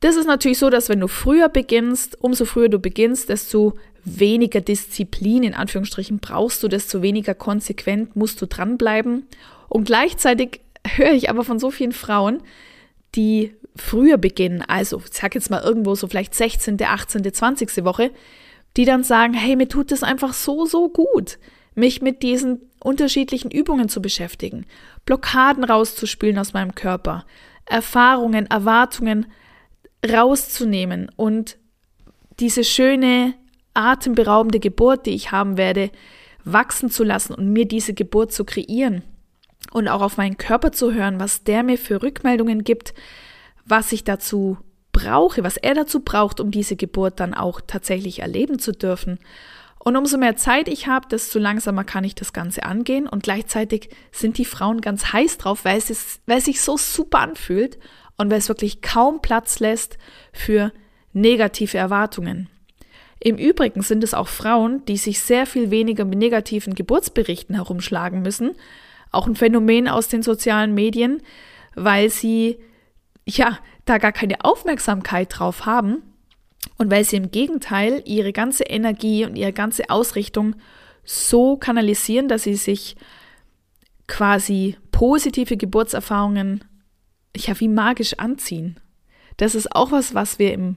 Das 0.00 0.16
ist 0.16 0.26
natürlich 0.26 0.58
so, 0.58 0.68
dass 0.68 0.88
wenn 0.88 1.00
du 1.00 1.08
früher 1.08 1.48
beginnst, 1.48 2.22
umso 2.22 2.44
früher 2.44 2.68
du 2.68 2.78
beginnst, 2.78 3.28
desto 3.28 3.74
weniger 4.04 4.60
Disziplin 4.60 5.42
in 5.42 5.54
Anführungsstrichen 5.54 6.18
brauchst 6.18 6.62
du, 6.62 6.68
desto 6.68 7.02
weniger 7.02 7.34
konsequent 7.34 8.14
musst 8.14 8.40
du 8.40 8.46
dranbleiben. 8.46 9.26
Und 9.68 9.84
gleichzeitig 9.84 10.60
höre 10.86 11.12
ich 11.12 11.30
aber 11.30 11.44
von 11.44 11.58
so 11.58 11.70
vielen 11.70 11.92
Frauen, 11.92 12.42
die 13.14 13.54
früher 13.76 14.18
beginnen, 14.18 14.62
also 14.62 15.02
ich 15.04 15.12
sag 15.12 15.34
jetzt 15.34 15.50
mal 15.50 15.62
irgendwo 15.62 15.94
so 15.94 16.08
vielleicht 16.08 16.34
16., 16.34 16.82
18., 16.82 17.32
20. 17.32 17.84
Woche, 17.84 18.10
die 18.76 18.84
dann 18.84 19.04
sagen, 19.04 19.34
hey, 19.34 19.56
mir 19.56 19.68
tut 19.68 19.92
es 19.92 20.02
einfach 20.02 20.32
so, 20.32 20.66
so 20.66 20.88
gut, 20.88 21.38
mich 21.74 22.02
mit 22.02 22.22
diesen 22.22 22.60
unterschiedlichen 22.82 23.50
Übungen 23.50 23.88
zu 23.88 24.00
beschäftigen, 24.00 24.66
Blockaden 25.04 25.64
rauszuspülen 25.64 26.38
aus 26.38 26.52
meinem 26.52 26.74
Körper, 26.74 27.24
Erfahrungen, 27.64 28.46
Erwartungen 28.46 29.26
rauszunehmen 30.08 31.10
und 31.16 31.58
diese 32.38 32.64
schöne, 32.64 33.34
atemberaubende 33.74 34.60
Geburt, 34.60 35.06
die 35.06 35.14
ich 35.14 35.32
haben 35.32 35.56
werde, 35.56 35.90
wachsen 36.44 36.90
zu 36.90 37.02
lassen 37.02 37.34
und 37.34 37.52
mir 37.52 37.66
diese 37.66 37.92
Geburt 37.92 38.32
zu 38.32 38.44
kreieren 38.44 39.02
und 39.72 39.88
auch 39.88 40.02
auf 40.02 40.16
meinen 40.16 40.36
Körper 40.36 40.72
zu 40.72 40.92
hören, 40.92 41.20
was 41.20 41.44
der 41.44 41.62
mir 41.62 41.78
für 41.78 42.02
Rückmeldungen 42.02 42.64
gibt, 42.64 42.94
was 43.64 43.92
ich 43.92 44.04
dazu 44.04 44.58
brauche, 44.92 45.44
was 45.44 45.56
er 45.56 45.74
dazu 45.74 46.00
braucht, 46.00 46.40
um 46.40 46.50
diese 46.50 46.76
Geburt 46.76 47.20
dann 47.20 47.34
auch 47.34 47.60
tatsächlich 47.60 48.20
erleben 48.20 48.58
zu 48.58 48.72
dürfen. 48.72 49.18
Und 49.78 49.96
umso 49.96 50.18
mehr 50.18 50.36
Zeit 50.36 50.66
ich 50.66 50.88
habe, 50.88 51.06
desto 51.08 51.38
langsamer 51.38 51.84
kann 51.84 52.02
ich 52.02 52.16
das 52.16 52.32
Ganze 52.32 52.64
angehen. 52.64 53.06
Und 53.06 53.22
gleichzeitig 53.22 53.90
sind 54.10 54.36
die 54.36 54.44
Frauen 54.44 54.80
ganz 54.80 55.12
heiß 55.12 55.38
drauf, 55.38 55.64
weil 55.64 55.78
es, 55.78 56.20
weil 56.26 56.38
es 56.38 56.46
sich 56.46 56.60
so 56.60 56.76
super 56.76 57.20
anfühlt. 57.20 57.78
und 58.16 58.30
weil 58.30 58.38
es 58.38 58.48
wirklich 58.48 58.80
kaum 58.80 59.20
Platz 59.20 59.60
lässt 59.60 59.98
für 60.32 60.72
negative 61.12 61.76
Erwartungen. 61.76 62.48
Im 63.20 63.36
Übrigen 63.36 63.82
sind 63.82 64.02
es 64.04 64.14
auch 64.14 64.28
Frauen, 64.28 64.84
die 64.86 64.96
sich 64.96 65.20
sehr 65.20 65.46
viel 65.46 65.70
weniger 65.70 66.04
mit 66.04 66.18
negativen 66.18 66.74
Geburtsberichten 66.74 67.54
herumschlagen 67.54 68.22
müssen, 68.22 68.52
auch 69.16 69.26
ein 69.26 69.36
Phänomen 69.36 69.88
aus 69.88 70.08
den 70.08 70.22
sozialen 70.22 70.74
Medien, 70.74 71.22
weil 71.74 72.10
sie 72.10 72.58
ja 73.26 73.58
da 73.84 73.98
gar 73.98 74.12
keine 74.12 74.44
Aufmerksamkeit 74.44 75.28
drauf 75.36 75.66
haben 75.66 76.02
und 76.78 76.90
weil 76.90 77.04
sie 77.04 77.16
im 77.16 77.30
Gegenteil 77.30 78.02
ihre 78.04 78.32
ganze 78.32 78.64
Energie 78.64 79.24
und 79.24 79.36
ihre 79.36 79.52
ganze 79.52 79.90
Ausrichtung 79.90 80.56
so 81.04 81.56
kanalisieren, 81.56 82.28
dass 82.28 82.42
sie 82.42 82.56
sich 82.56 82.96
quasi 84.06 84.76
positive 84.92 85.56
Geburtserfahrungen 85.56 86.64
ja 87.36 87.58
wie 87.60 87.68
magisch 87.68 88.14
anziehen. 88.14 88.80
Das 89.36 89.54
ist 89.54 89.74
auch 89.74 89.92
was, 89.92 90.14
was 90.14 90.38
wir 90.38 90.52
im 90.52 90.76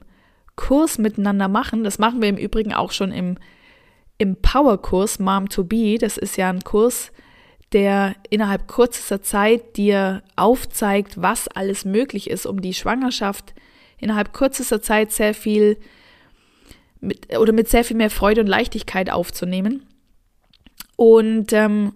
Kurs 0.56 0.98
miteinander 0.98 1.48
machen. 1.48 1.84
Das 1.84 1.98
machen 1.98 2.20
wir 2.20 2.28
im 2.28 2.36
Übrigen 2.36 2.74
auch 2.74 2.92
schon 2.92 3.12
im, 3.12 3.38
im 4.18 4.36
Power-Kurs 4.36 5.18
Mom 5.18 5.48
to 5.48 5.64
Be. 5.64 5.96
Das 5.98 6.18
ist 6.18 6.36
ja 6.36 6.50
ein 6.50 6.62
Kurs, 6.62 7.12
der 7.72 8.14
innerhalb 8.30 8.68
kürzester 8.68 9.22
Zeit 9.22 9.76
dir 9.76 10.22
aufzeigt, 10.36 11.20
was 11.22 11.48
alles 11.48 11.84
möglich 11.84 12.28
ist, 12.28 12.46
um 12.46 12.60
die 12.60 12.74
Schwangerschaft 12.74 13.54
innerhalb 13.98 14.32
kürzester 14.32 14.82
Zeit 14.82 15.12
sehr 15.12 15.34
viel 15.34 15.78
mit, 17.00 17.36
oder 17.38 17.52
mit 17.52 17.68
sehr 17.68 17.84
viel 17.84 17.96
mehr 17.96 18.10
Freude 18.10 18.40
und 18.40 18.46
Leichtigkeit 18.46 19.10
aufzunehmen. 19.10 19.86
Und, 20.96 21.52
ähm, 21.52 21.94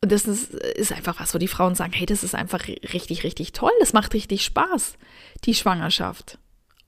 das 0.00 0.26
ist, 0.26 0.54
ist 0.54 0.92
einfach 0.92 1.18
was, 1.18 1.34
wo 1.34 1.38
die 1.38 1.48
Frauen 1.48 1.74
sagen, 1.74 1.92
hey, 1.92 2.06
das 2.06 2.22
ist 2.22 2.34
einfach 2.34 2.68
richtig, 2.68 3.24
richtig 3.24 3.52
toll, 3.52 3.72
das 3.80 3.92
macht 3.92 4.14
richtig 4.14 4.44
Spaß, 4.44 4.94
die 5.44 5.54
Schwangerschaft. 5.54 6.38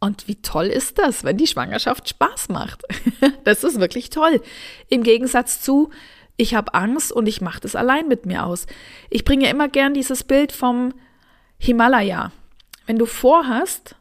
Und 0.01 0.29
wie 0.29 0.37
toll 0.37 0.67
ist 0.67 0.99
das, 0.99 1.25
wenn 1.25 1.37
die 1.37 1.49
Schwangerschaft 1.49 2.09
Spaß 2.09 2.51
macht? 2.51 2.83
das 3.45 3.65
ist 3.65 3.81
wirklich 3.81 4.11
toll. 4.11 4.41
Im 4.89 5.03
Gegensatz 5.03 5.61
zu, 5.61 5.91
ich 6.39 6.55
habe 6.55 6.73
Angst 6.73 7.13
und 7.13 7.27
ich 7.27 7.41
mache 7.43 7.61
das 7.61 7.77
allein 7.77 8.09
mit 8.09 8.25
mir 8.25 8.47
aus. 8.47 8.67
Ich 9.11 9.25
bringe 9.25 9.51
immer 9.51 9.69
gern 9.69 9.93
dieses 9.93 10.25
Bild 10.25 10.53
vom 10.53 10.95
Himalaya. 11.59 12.33
Wenn 12.87 12.97
du 12.97 13.07
vorhast, 13.07 13.97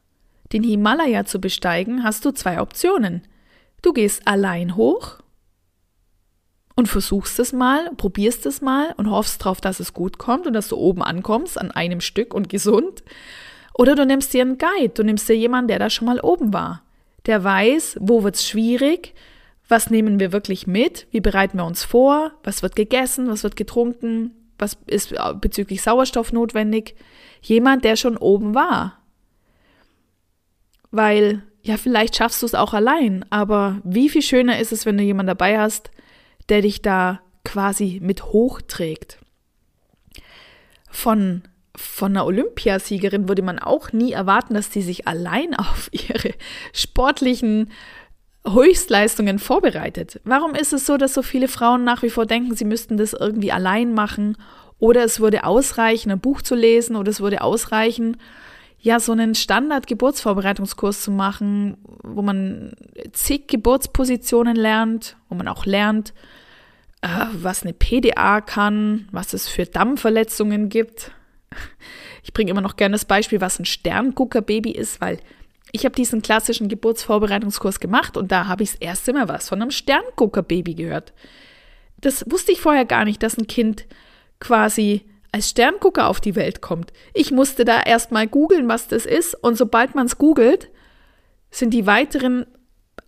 den 0.53 0.63
Himalaya 0.63 1.25
zu 1.25 1.41
besteigen, 1.41 2.03
hast 2.03 2.23
du 2.23 2.31
zwei 2.31 2.61
Optionen. 2.61 3.23
Du 3.81 3.91
gehst 3.91 4.27
allein 4.27 4.75
hoch 4.75 5.17
und 6.75 6.87
versuchst 6.87 7.39
es 7.39 7.53
mal, 7.53 7.89
probierst 7.97 8.45
es 8.45 8.61
mal 8.61 8.93
und 8.97 9.09
hoffst 9.09 9.43
drauf, 9.43 9.59
dass 9.59 9.79
es 9.79 9.93
gut 9.93 10.19
kommt 10.19 10.45
und 10.45 10.53
dass 10.53 10.67
du 10.67 10.77
oben 10.77 11.01
ankommst 11.01 11.59
an 11.59 11.71
einem 11.71 12.01
Stück 12.01 12.35
und 12.35 12.49
gesund. 12.49 13.03
Oder 13.73 13.95
du 13.95 14.05
nimmst 14.05 14.31
dir 14.33 14.41
einen 14.41 14.59
Guide, 14.59 14.93
du 14.93 15.03
nimmst 15.03 15.27
dir 15.27 15.35
jemanden, 15.35 15.69
der 15.69 15.79
da 15.79 15.89
schon 15.89 16.05
mal 16.05 16.19
oben 16.19 16.53
war, 16.53 16.83
der 17.25 17.43
weiß, 17.43 17.97
wo 17.99 18.23
wird 18.23 18.35
es 18.35 18.47
schwierig, 18.47 19.15
was 19.67 19.89
nehmen 19.89 20.19
wir 20.19 20.31
wirklich 20.31 20.67
mit, 20.67 21.07
wie 21.11 21.19
bereiten 21.19 21.57
wir 21.57 21.65
uns 21.65 21.83
vor, 21.83 22.31
was 22.43 22.63
wird 22.63 22.75
gegessen, 22.75 23.27
was 23.29 23.43
wird 23.43 23.55
getrunken, 23.55 24.31
was 24.57 24.77
ist 24.87 25.13
bezüglich 25.41 25.81
Sauerstoff 25.81 26.31
notwendig. 26.31 26.95
Jemand, 27.41 27.83
der 27.83 27.95
schon 27.95 28.17
oben 28.17 28.55
war. 28.55 28.99
Weil, 30.89 31.43
ja, 31.61 31.77
vielleicht 31.77 32.15
schaffst 32.15 32.41
du 32.41 32.45
es 32.45 32.55
auch 32.55 32.73
allein, 32.73 33.25
aber 33.29 33.81
wie 33.83 34.09
viel 34.09 34.21
schöner 34.21 34.59
ist 34.59 34.71
es, 34.71 34.85
wenn 34.85 34.97
du 34.97 35.03
jemanden 35.03 35.27
dabei 35.27 35.59
hast, 35.59 35.91
der 36.49 36.61
dich 36.61 36.81
da 36.81 37.19
quasi 37.43 37.99
mit 38.01 38.23
hochträgt. 38.25 39.19
Von, 40.89 41.43
von 41.75 42.13
einer 42.13 42.25
Olympiasiegerin 42.25 43.27
würde 43.27 43.41
man 43.41 43.59
auch 43.59 43.91
nie 43.91 44.13
erwarten, 44.13 44.53
dass 44.53 44.71
sie 44.71 44.81
sich 44.81 45.07
allein 45.07 45.53
auf 45.57 45.89
ihre 45.91 46.33
sportlichen 46.73 47.71
Höchstleistungen 48.53 49.39
vorbereitet. 49.39 50.19
Warum 50.23 50.55
ist 50.55 50.73
es 50.73 50.85
so, 50.85 50.97
dass 50.97 51.13
so 51.13 51.21
viele 51.21 51.47
Frauen 51.47 51.83
nach 51.83 52.03
wie 52.03 52.09
vor 52.09 52.25
denken, 52.25 52.55
sie 52.55 52.65
müssten 52.65 52.97
das 52.97 53.13
irgendwie 53.13 53.51
allein 53.51 53.93
machen 53.93 54.37
oder 54.79 55.03
es 55.03 55.19
würde 55.19 55.43
ausreichen, 55.43 56.11
ein 56.11 56.19
Buch 56.19 56.41
zu 56.41 56.55
lesen 56.55 56.95
oder 56.95 57.09
es 57.09 57.19
würde 57.19 57.41
ausreichen, 57.41 58.17
ja, 58.79 58.99
so 58.99 59.11
einen 59.11 59.33
Standard-Geburtsvorbereitungskurs 59.33 61.01
zu 61.01 61.11
machen, 61.11 61.77
wo 62.03 62.21
man 62.21 62.73
zig 63.11 63.47
Geburtspositionen 63.47 64.55
lernt, 64.55 65.17
wo 65.29 65.35
man 65.35 65.47
auch 65.47 65.65
lernt, 65.65 66.13
äh, 67.01 67.07
was 67.33 67.63
eine 67.63 67.73
PDA 67.73 68.39
kann, 68.41 69.07
was 69.11 69.33
es 69.33 69.47
für 69.47 69.65
Dammverletzungen 69.65 70.69
gibt. 70.69 71.11
Ich 72.23 72.33
bringe 72.33 72.51
immer 72.51 72.61
noch 72.61 72.75
gerne 72.75 72.93
das 72.93 73.05
Beispiel, 73.05 73.39
was 73.39 73.57
ein 73.57 73.65
Sterngucker-Baby 73.65 74.71
ist, 74.71 74.99
weil 74.99 75.17
ich 75.71 75.85
habe 75.85 75.95
diesen 75.95 76.21
klassischen 76.21 76.69
Geburtsvorbereitungskurs 76.69 77.79
gemacht 77.79 78.17
und 78.17 78.31
da 78.31 78.47
habe 78.47 78.63
ich 78.63 78.71
das 78.71 78.81
erste 78.81 79.13
Mal 79.13 79.27
was 79.27 79.49
von 79.49 79.61
einem 79.61 79.71
Sterngucker-Baby 79.71 80.75
gehört. 80.75 81.13
Das 81.99 82.25
wusste 82.29 82.51
ich 82.51 82.61
vorher 82.61 82.85
gar 82.85 83.05
nicht, 83.05 83.21
dass 83.23 83.37
ein 83.37 83.47
Kind 83.47 83.85
quasi 84.39 85.05
als 85.31 85.49
Sterngucker 85.49 86.07
auf 86.07 86.21
die 86.21 86.35
Welt 86.35 86.61
kommt. 86.61 86.93
Ich 87.13 87.31
musste 87.31 87.65
da 87.65 87.81
erstmal 87.81 88.27
googeln, 88.27 88.69
was 88.69 88.87
das 88.87 89.05
ist 89.05 89.35
und 89.35 89.57
sobald 89.57 89.93
man 89.93 90.05
es 90.05 90.17
googelt, 90.17 90.69
sind 91.51 91.73
die 91.73 91.85
weiteren 91.85 92.45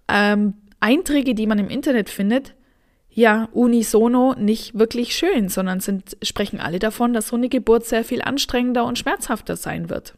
ähm, 0.08 0.56
Einträge, 0.80 1.36
die 1.36 1.48
man 1.48 1.60
im 1.60 1.70
Internet 1.70 2.10
findet, 2.10 2.56
ja 3.10 3.50
unisono 3.54 4.36
nicht 4.38 4.78
wirklich 4.78 5.16
schön, 5.16 5.50
sondern 5.50 5.80
sind, 5.80 6.18
sprechen 6.22 6.60
alle 6.60 6.80
davon, 6.80 7.14
dass 7.14 7.30
so 7.30 7.36
eine 7.36 7.50
Geburt 7.50 7.86
sehr 7.86 8.04
viel 8.04 8.22
anstrengender 8.22 8.86
und 8.86 8.98
schmerzhafter 8.98 9.56
sein 9.56 9.90
wird 9.90 10.16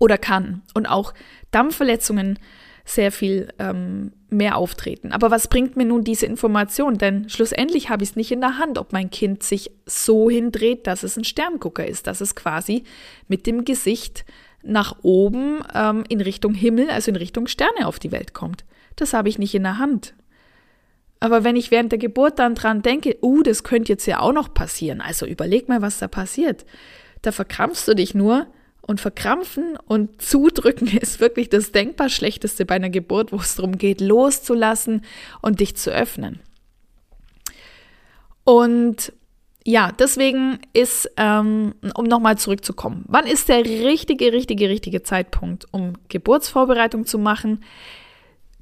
oder 0.00 0.18
kann 0.18 0.62
und 0.74 0.86
auch 0.86 1.14
Dampfverletzungen 1.52 2.40
sehr 2.84 3.12
viel 3.12 3.48
ähm, 3.60 4.12
mehr 4.30 4.56
auftreten. 4.56 5.12
Aber 5.12 5.30
was 5.30 5.46
bringt 5.46 5.76
mir 5.76 5.84
nun 5.84 6.02
diese 6.02 6.26
Information? 6.26 6.98
Denn 6.98 7.28
schlussendlich 7.28 7.88
habe 7.90 8.02
ich 8.02 8.10
es 8.10 8.16
nicht 8.16 8.32
in 8.32 8.40
der 8.40 8.58
Hand, 8.58 8.78
ob 8.78 8.92
mein 8.92 9.10
Kind 9.10 9.44
sich 9.44 9.70
so 9.86 10.28
hindreht, 10.28 10.86
dass 10.88 11.04
es 11.04 11.16
ein 11.16 11.24
Sterngucker 11.24 11.86
ist, 11.86 12.08
dass 12.08 12.20
es 12.20 12.34
quasi 12.34 12.82
mit 13.28 13.46
dem 13.46 13.64
Gesicht 13.64 14.24
nach 14.62 14.96
oben 15.02 15.60
ähm, 15.74 16.04
in 16.08 16.20
Richtung 16.20 16.54
Himmel, 16.54 16.90
also 16.90 17.10
in 17.10 17.16
Richtung 17.16 17.46
Sterne 17.46 17.86
auf 17.86 17.98
die 17.98 18.12
Welt 18.12 18.34
kommt. 18.34 18.64
Das 18.96 19.12
habe 19.12 19.28
ich 19.28 19.38
nicht 19.38 19.54
in 19.54 19.62
der 19.62 19.78
Hand. 19.78 20.14
Aber 21.20 21.44
wenn 21.44 21.56
ich 21.56 21.70
während 21.70 21.92
der 21.92 21.98
Geburt 21.98 22.38
dann 22.38 22.54
dran 22.54 22.82
denke, 22.82 23.16
uh, 23.22 23.42
das 23.42 23.62
könnte 23.62 23.92
jetzt 23.92 24.06
ja 24.06 24.20
auch 24.20 24.32
noch 24.32 24.52
passieren, 24.54 25.02
also 25.02 25.26
überleg 25.26 25.68
mal, 25.68 25.82
was 25.82 25.98
da 25.98 26.08
passiert. 26.08 26.64
Da 27.22 27.30
verkrampfst 27.30 27.86
du 27.86 27.94
dich 27.94 28.14
nur 28.14 28.46
und 28.90 29.00
verkrampfen 29.00 29.78
und 29.86 30.20
zudrücken 30.20 30.88
ist 31.00 31.20
wirklich 31.20 31.48
das 31.48 31.70
denkbar 31.70 32.08
schlechteste 32.08 32.66
bei 32.66 32.74
einer 32.74 32.90
Geburt, 32.90 33.30
wo 33.30 33.36
es 33.36 33.54
darum 33.54 33.78
geht, 33.78 34.00
loszulassen 34.00 35.04
und 35.40 35.60
dich 35.60 35.76
zu 35.76 35.92
öffnen. 35.92 36.40
Und 38.42 39.12
ja, 39.64 39.92
deswegen 39.92 40.58
ist, 40.72 41.08
ähm, 41.16 41.74
um 41.94 42.06
nochmal 42.06 42.36
zurückzukommen, 42.36 43.04
wann 43.06 43.26
ist 43.26 43.48
der 43.48 43.64
richtige, 43.64 44.32
richtige, 44.32 44.68
richtige 44.68 45.04
Zeitpunkt, 45.04 45.66
um 45.70 45.92
Geburtsvorbereitung 46.08 47.06
zu 47.06 47.18
machen? 47.18 47.62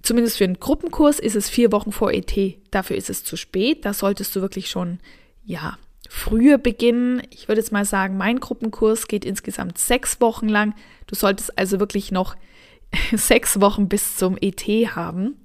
Zumindest 0.02 0.36
für 0.36 0.44
einen 0.44 0.60
Gruppenkurs 0.60 1.20
ist 1.20 1.36
es 1.36 1.48
vier 1.48 1.72
Wochen 1.72 1.90
vor 1.90 2.12
ET. 2.12 2.34
Dafür 2.70 2.96
ist 2.96 3.08
es 3.08 3.24
zu 3.24 3.36
spät. 3.36 3.86
Da 3.86 3.94
solltest 3.94 4.36
du 4.36 4.42
wirklich 4.42 4.68
schon, 4.68 4.98
ja, 5.44 5.78
früher 6.08 6.58
beginnen. 6.58 7.22
Ich 7.30 7.48
würde 7.48 7.60
jetzt 7.60 7.72
mal 7.72 7.84
sagen, 7.84 8.16
mein 8.16 8.40
Gruppenkurs 8.40 9.06
geht 9.06 9.24
insgesamt 9.24 9.78
sechs 9.78 10.20
Wochen 10.20 10.48
lang. 10.48 10.74
Du 11.06 11.14
solltest 11.14 11.58
also 11.58 11.78
wirklich 11.78 12.10
noch 12.10 12.36
sechs 13.12 13.60
Wochen 13.60 13.88
bis 13.88 14.16
zum 14.16 14.36
ET 14.40 14.62
haben. 14.94 15.36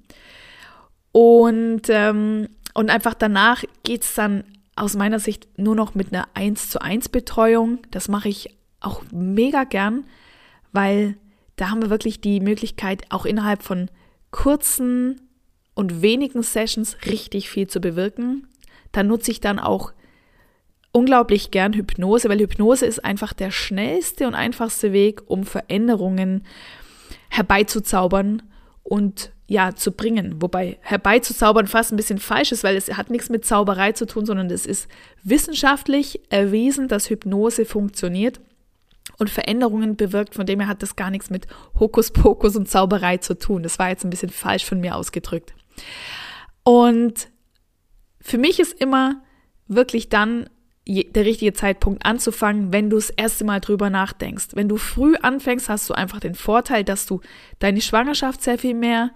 Und, 1.12 1.84
ähm, 1.90 2.50
und 2.74 2.90
einfach 2.90 3.14
danach 3.14 3.64
geht 3.84 4.04
es 4.04 4.16
dann 4.16 4.44
aus 4.76 4.96
meiner 4.96 5.20
Sicht 5.20 5.48
nur 5.58 5.76
noch 5.76 5.94
mit 5.94 6.12
einer 6.12 6.28
1 6.34 6.70
zu 6.70 6.82
1 6.82 7.10
Betreuung. 7.10 7.80
Das 7.92 8.08
mache 8.08 8.30
ich 8.30 8.58
auch 8.80 9.04
mega 9.12 9.66
gern, 9.66 10.06
weil 10.72 11.16
da 11.56 11.70
haben 11.70 11.82
wir 11.82 11.92
wirklich 11.92 12.22
die 12.22 12.40
Möglichkeit, 12.40 13.04
auch 13.10 13.26
innerhalb 13.26 13.62
von 13.62 13.92
kurzen 14.32 15.22
und 15.76 16.02
wenigen 16.02 16.42
Sessions 16.42 16.98
richtig 17.06 17.50
viel 17.50 17.68
zu 17.68 17.80
bewirken. 17.80 18.48
Da 18.92 19.04
nutze 19.04 19.30
ich 19.30 19.40
dann 19.40 19.60
auch 19.60 19.94
unglaublich 20.94 21.52
gern 21.52 21.74
Hypnose, 21.74 22.30
weil 22.30 22.40
Hypnose 22.40 22.86
ist 22.86 23.04
einfach 23.04 23.34
der 23.34 23.52
schnellste 23.52 24.28
und 24.28 24.36
einfachste 24.36 24.94
Weg, 24.94 25.24
um 25.26 25.44
Veränderungen 25.44 26.46
herbeizuzaubern 27.30 28.44
und 28.84 29.32
ja, 29.48 29.76
zu 29.76 29.92
bringen. 29.92 30.42
Wobei 30.42 30.78
herbeizuzaubern 30.82 31.68
fast 31.68 31.92
ein 31.92 31.98
bisschen 31.98 32.20
falsch 32.20 32.52
ist, 32.52 32.64
weil 32.64 32.78
es 32.78 32.96
hat 32.96 33.10
nichts 33.10 33.30
mit 33.30 33.44
Zauberei 33.44 33.92
zu 33.92 34.06
tun, 34.06 34.26
sondern 34.26 34.50
es 34.50 34.66
ist 34.66 34.88
wissenschaftlich 35.24 36.22
erwiesen, 36.30 36.88
dass 36.88 37.10
Hypnose 37.10 37.66
funktioniert 37.66 38.40
und 39.18 39.30
Veränderungen 39.30 39.96
bewirkt. 39.96 40.36
Von 40.36 40.46
dem 40.46 40.60
her 40.60 40.70
hat 40.70 40.82
das 40.82 40.96
gar 40.96 41.10
nichts 41.10 41.30
mit 41.30 41.48
Hokuspokus 41.80 42.56
und 42.56 42.70
Zauberei 42.70 43.18
zu 43.18 43.38
tun. 43.38 43.64
Das 43.64 43.80
war 43.80 43.90
jetzt 43.90 44.06
ein 44.06 44.10
bisschen 44.10 44.30
falsch 44.30 44.66
von 44.66 44.80
mir 44.80 44.96
ausgedrückt. 44.96 45.54
Und 46.64 47.30
für 48.22 48.38
mich 48.38 48.60
ist 48.60 48.80
immer 48.80 49.22
wirklich 49.68 50.10
dann 50.10 50.50
der 50.88 51.26
richtige 51.26 51.54
Zeitpunkt 51.54 52.06
anzufangen, 52.06 52.74
wenn 52.74 52.90
du 52.90 52.98
das 52.98 53.10
erste 53.10 53.46
Mal 53.46 53.62
drüber 53.62 53.90
nachdenkst. 53.90 54.48
Wenn 54.54 54.68
du 54.68 54.78
früh 54.78 55.16
anfängst, 55.16 55.70
hast 55.70 55.90
du 55.90 55.94
einfach 55.94 56.20
den 56.20 56.36
Vorteil, 56.36 56.84
dass 56.84 57.06
du 57.06 57.22
deine 57.60 57.82
Schwangerschaft 57.82 58.42
sehr 58.42 58.58
viel 58.58 58.74
mehr 58.74 59.12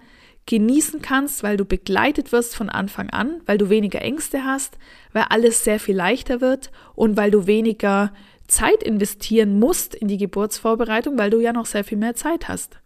genießen 0.46 1.02
kannst, 1.02 1.42
weil 1.42 1.58
du 1.58 1.66
begleitet 1.66 2.32
wirst 2.32 2.56
von 2.56 2.70
Anfang 2.70 3.10
an, 3.10 3.42
weil 3.44 3.58
du 3.58 3.68
weniger 3.68 4.00
Ängste 4.00 4.44
hast, 4.44 4.78
weil 5.12 5.26
alles 5.28 5.62
sehr 5.62 5.78
viel 5.78 5.94
leichter 5.94 6.40
wird 6.40 6.70
und 6.94 7.18
weil 7.18 7.30
du 7.30 7.46
weniger 7.46 8.14
Zeit 8.46 8.82
investieren 8.82 9.58
musst 9.58 9.94
in 9.94 10.08
die 10.08 10.16
Geburtsvorbereitung, 10.16 11.18
weil 11.18 11.28
du 11.28 11.38
ja 11.38 11.52
noch 11.52 11.66
sehr 11.66 11.84
viel 11.84 11.98
mehr 11.98 12.14
Zeit 12.14 12.48
hast. 12.48 12.78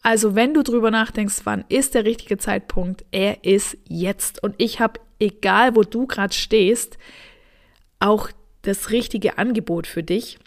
Also 0.00 0.34
wenn 0.34 0.54
du 0.54 0.62
drüber 0.62 0.90
nachdenkst, 0.90 1.42
wann 1.44 1.64
ist 1.68 1.94
der 1.94 2.06
richtige 2.06 2.38
Zeitpunkt, 2.38 3.04
er 3.12 3.44
ist 3.44 3.76
jetzt. 3.86 4.42
Und 4.42 4.54
ich 4.56 4.80
habe, 4.80 4.98
egal 5.20 5.76
wo 5.76 5.82
du 5.82 6.06
gerade 6.06 6.34
stehst, 6.34 6.98
auch 8.02 8.28
das 8.62 8.90
richtige 8.90 9.38
Angebot 9.38 9.86
für 9.86 10.02
dich. 10.02 10.38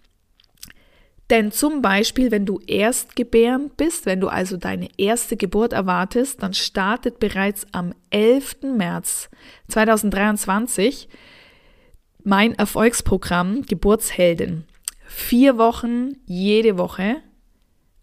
Denn 1.29 1.51
zum 1.51 1.81
Beispiel, 1.81 2.29
wenn 2.29 2.45
du 2.45 2.59
erstgebärend 2.67 3.77
bist, 3.77 4.05
wenn 4.05 4.21
du 4.21 4.27
also 4.27 4.57
deine 4.57 4.89
erste 4.97 5.37
Geburt 5.37 5.73
erwartest, 5.73 6.43
dann 6.43 6.53
startet 6.53 7.19
bereits 7.19 7.65
am 7.71 7.95
11. 8.11 8.57
März 8.75 9.29
2023 9.69 11.09
mein 12.23 12.53
Erfolgsprogramm 12.53 13.63
Geburtsheldin. 13.63 14.65
Vier 15.07 15.57
Wochen 15.57 16.17
jede 16.25 16.77
Woche 16.77 17.17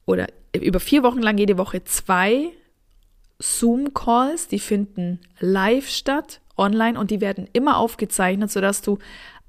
oder 0.04 0.26
über 0.54 0.80
vier 0.80 1.02
Wochen 1.02 1.20
lang 1.20 1.38
jede 1.38 1.58
Woche 1.58 1.84
zwei 1.84 2.50
Zoom-Calls, 3.38 4.48
die 4.48 4.58
finden 4.58 5.20
live 5.38 5.88
statt, 5.88 6.40
online 6.56 6.98
und 6.98 7.10
die 7.10 7.20
werden 7.20 7.48
immer 7.52 7.78
aufgezeichnet, 7.78 8.50
sodass 8.50 8.82
du 8.82 8.98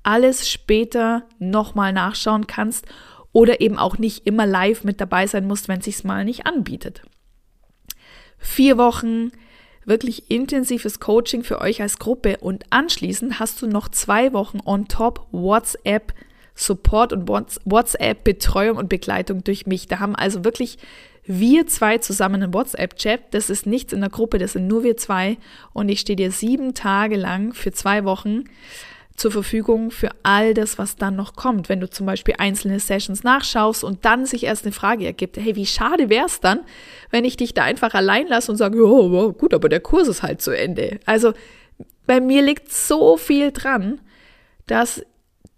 alles 0.03 0.49
später 0.49 1.23
nochmal 1.39 1.93
nachschauen 1.93 2.47
kannst 2.47 2.85
oder 3.31 3.61
eben 3.61 3.77
auch 3.77 3.97
nicht 3.97 4.27
immer 4.27 4.45
live 4.45 4.83
mit 4.83 5.01
dabei 5.01 5.27
sein 5.27 5.47
musst, 5.47 5.67
wenn 5.67 5.79
es 5.79 5.85
sich 5.85 6.03
mal 6.03 6.25
nicht 6.25 6.45
anbietet. 6.45 7.01
Vier 8.37 8.77
Wochen 8.77 9.31
wirklich 9.85 10.29
intensives 10.29 10.99
Coaching 10.99 11.43
für 11.43 11.59
euch 11.59 11.81
als 11.81 11.99
Gruppe 11.99 12.37
und 12.37 12.65
anschließend 12.69 13.39
hast 13.39 13.61
du 13.61 13.67
noch 13.67 13.89
zwei 13.89 14.33
Wochen 14.33 14.59
on 14.63 14.87
top 14.87 15.27
WhatsApp 15.31 16.13
Support 16.55 17.13
und 17.13 17.27
WhatsApp 17.27 18.23
Betreuung 18.23 18.77
und 18.77 18.87
Begleitung 18.87 19.43
durch 19.43 19.65
mich. 19.65 19.87
Da 19.87 19.99
haben 19.99 20.15
also 20.15 20.45
wirklich 20.45 20.77
wir 21.25 21.67
zwei 21.67 21.97
zusammen 21.97 22.43
einen 22.43 22.53
WhatsApp-Chat. 22.53 23.33
Das 23.33 23.49
ist 23.49 23.65
nichts 23.65 23.93
in 23.93 24.01
der 24.01 24.09
Gruppe, 24.09 24.37
das 24.37 24.53
sind 24.53 24.67
nur 24.67 24.83
wir 24.83 24.97
zwei. 24.97 25.37
Und 25.71 25.89
ich 25.89 26.01
stehe 26.01 26.15
dir 26.15 26.31
sieben 26.31 26.73
Tage 26.73 27.15
lang 27.15 27.53
für 27.53 27.71
zwei 27.71 28.03
Wochen 28.03 28.43
zur 29.15 29.31
Verfügung 29.31 29.91
für 29.91 30.09
all 30.23 30.53
das, 30.53 30.77
was 30.77 30.95
dann 30.95 31.15
noch 31.15 31.35
kommt. 31.35 31.69
Wenn 31.69 31.79
du 31.79 31.89
zum 31.89 32.05
Beispiel 32.05 32.35
einzelne 32.37 32.79
Sessions 32.79 33.23
nachschaust 33.23 33.83
und 33.83 34.05
dann 34.05 34.25
sich 34.25 34.43
erst 34.43 34.65
eine 34.65 34.71
Frage 34.71 35.05
ergibt, 35.05 35.37
hey, 35.37 35.55
wie 35.55 35.65
schade 35.65 36.09
wäre 36.09 36.25
es 36.25 36.39
dann, 36.39 36.61
wenn 37.11 37.25
ich 37.25 37.37
dich 37.37 37.53
da 37.53 37.63
einfach 37.63 37.93
allein 37.93 38.27
lasse 38.27 38.51
und 38.51 38.57
sage, 38.57 38.77
ja, 38.77 39.27
gut, 39.27 39.53
aber 39.53 39.69
der 39.69 39.81
Kurs 39.81 40.07
ist 40.07 40.23
halt 40.23 40.41
zu 40.41 40.51
Ende. 40.51 40.99
Also 41.05 41.33
bei 42.05 42.19
mir 42.19 42.41
liegt 42.41 42.71
so 42.71 43.17
viel 43.17 43.51
dran, 43.51 44.01
dass 44.65 45.05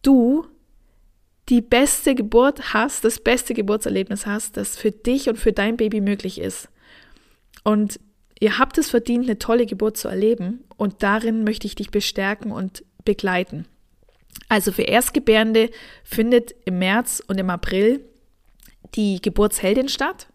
du 0.02 0.46
die 1.50 1.62
beste 1.62 2.16
Geburt 2.16 2.74
hast, 2.74 3.06
das 3.06 3.20
beste 3.20 3.54
Geburtserlebnis 3.54 4.26
hast, 4.26 4.58
das 4.58 4.76
für 4.76 4.92
dich 4.92 5.30
und 5.30 5.38
für 5.38 5.54
dein 5.54 5.78
Baby 5.78 6.02
möglich 6.02 6.40
ist. 6.42 6.70
Und 7.64 8.00
ihr 8.40 8.58
habt 8.58 8.78
es 8.78 8.90
verdient, 8.90 9.26
eine 9.26 9.40
tolle 9.40 9.66
Geburt 9.66 9.98
zu 9.98 10.08
erleben 10.08 10.64
und 10.76 11.04
darin 11.04 11.44
möchte 11.44 11.68
ich 11.68 11.76
dich 11.76 11.92
bestärken 11.92 12.52
und 12.52 12.84
begleiten. 13.06 13.66
Also 14.50 14.72
für 14.72 14.84
Erstgebärende 14.84 15.70
findet 16.04 16.54
im 16.66 16.80
März 16.80 17.24
und 17.26 17.40
im 17.40 17.50
April 17.50 18.02
die 18.96 19.22
Geburtsheldin 19.22 19.90
statt. 19.90 20.28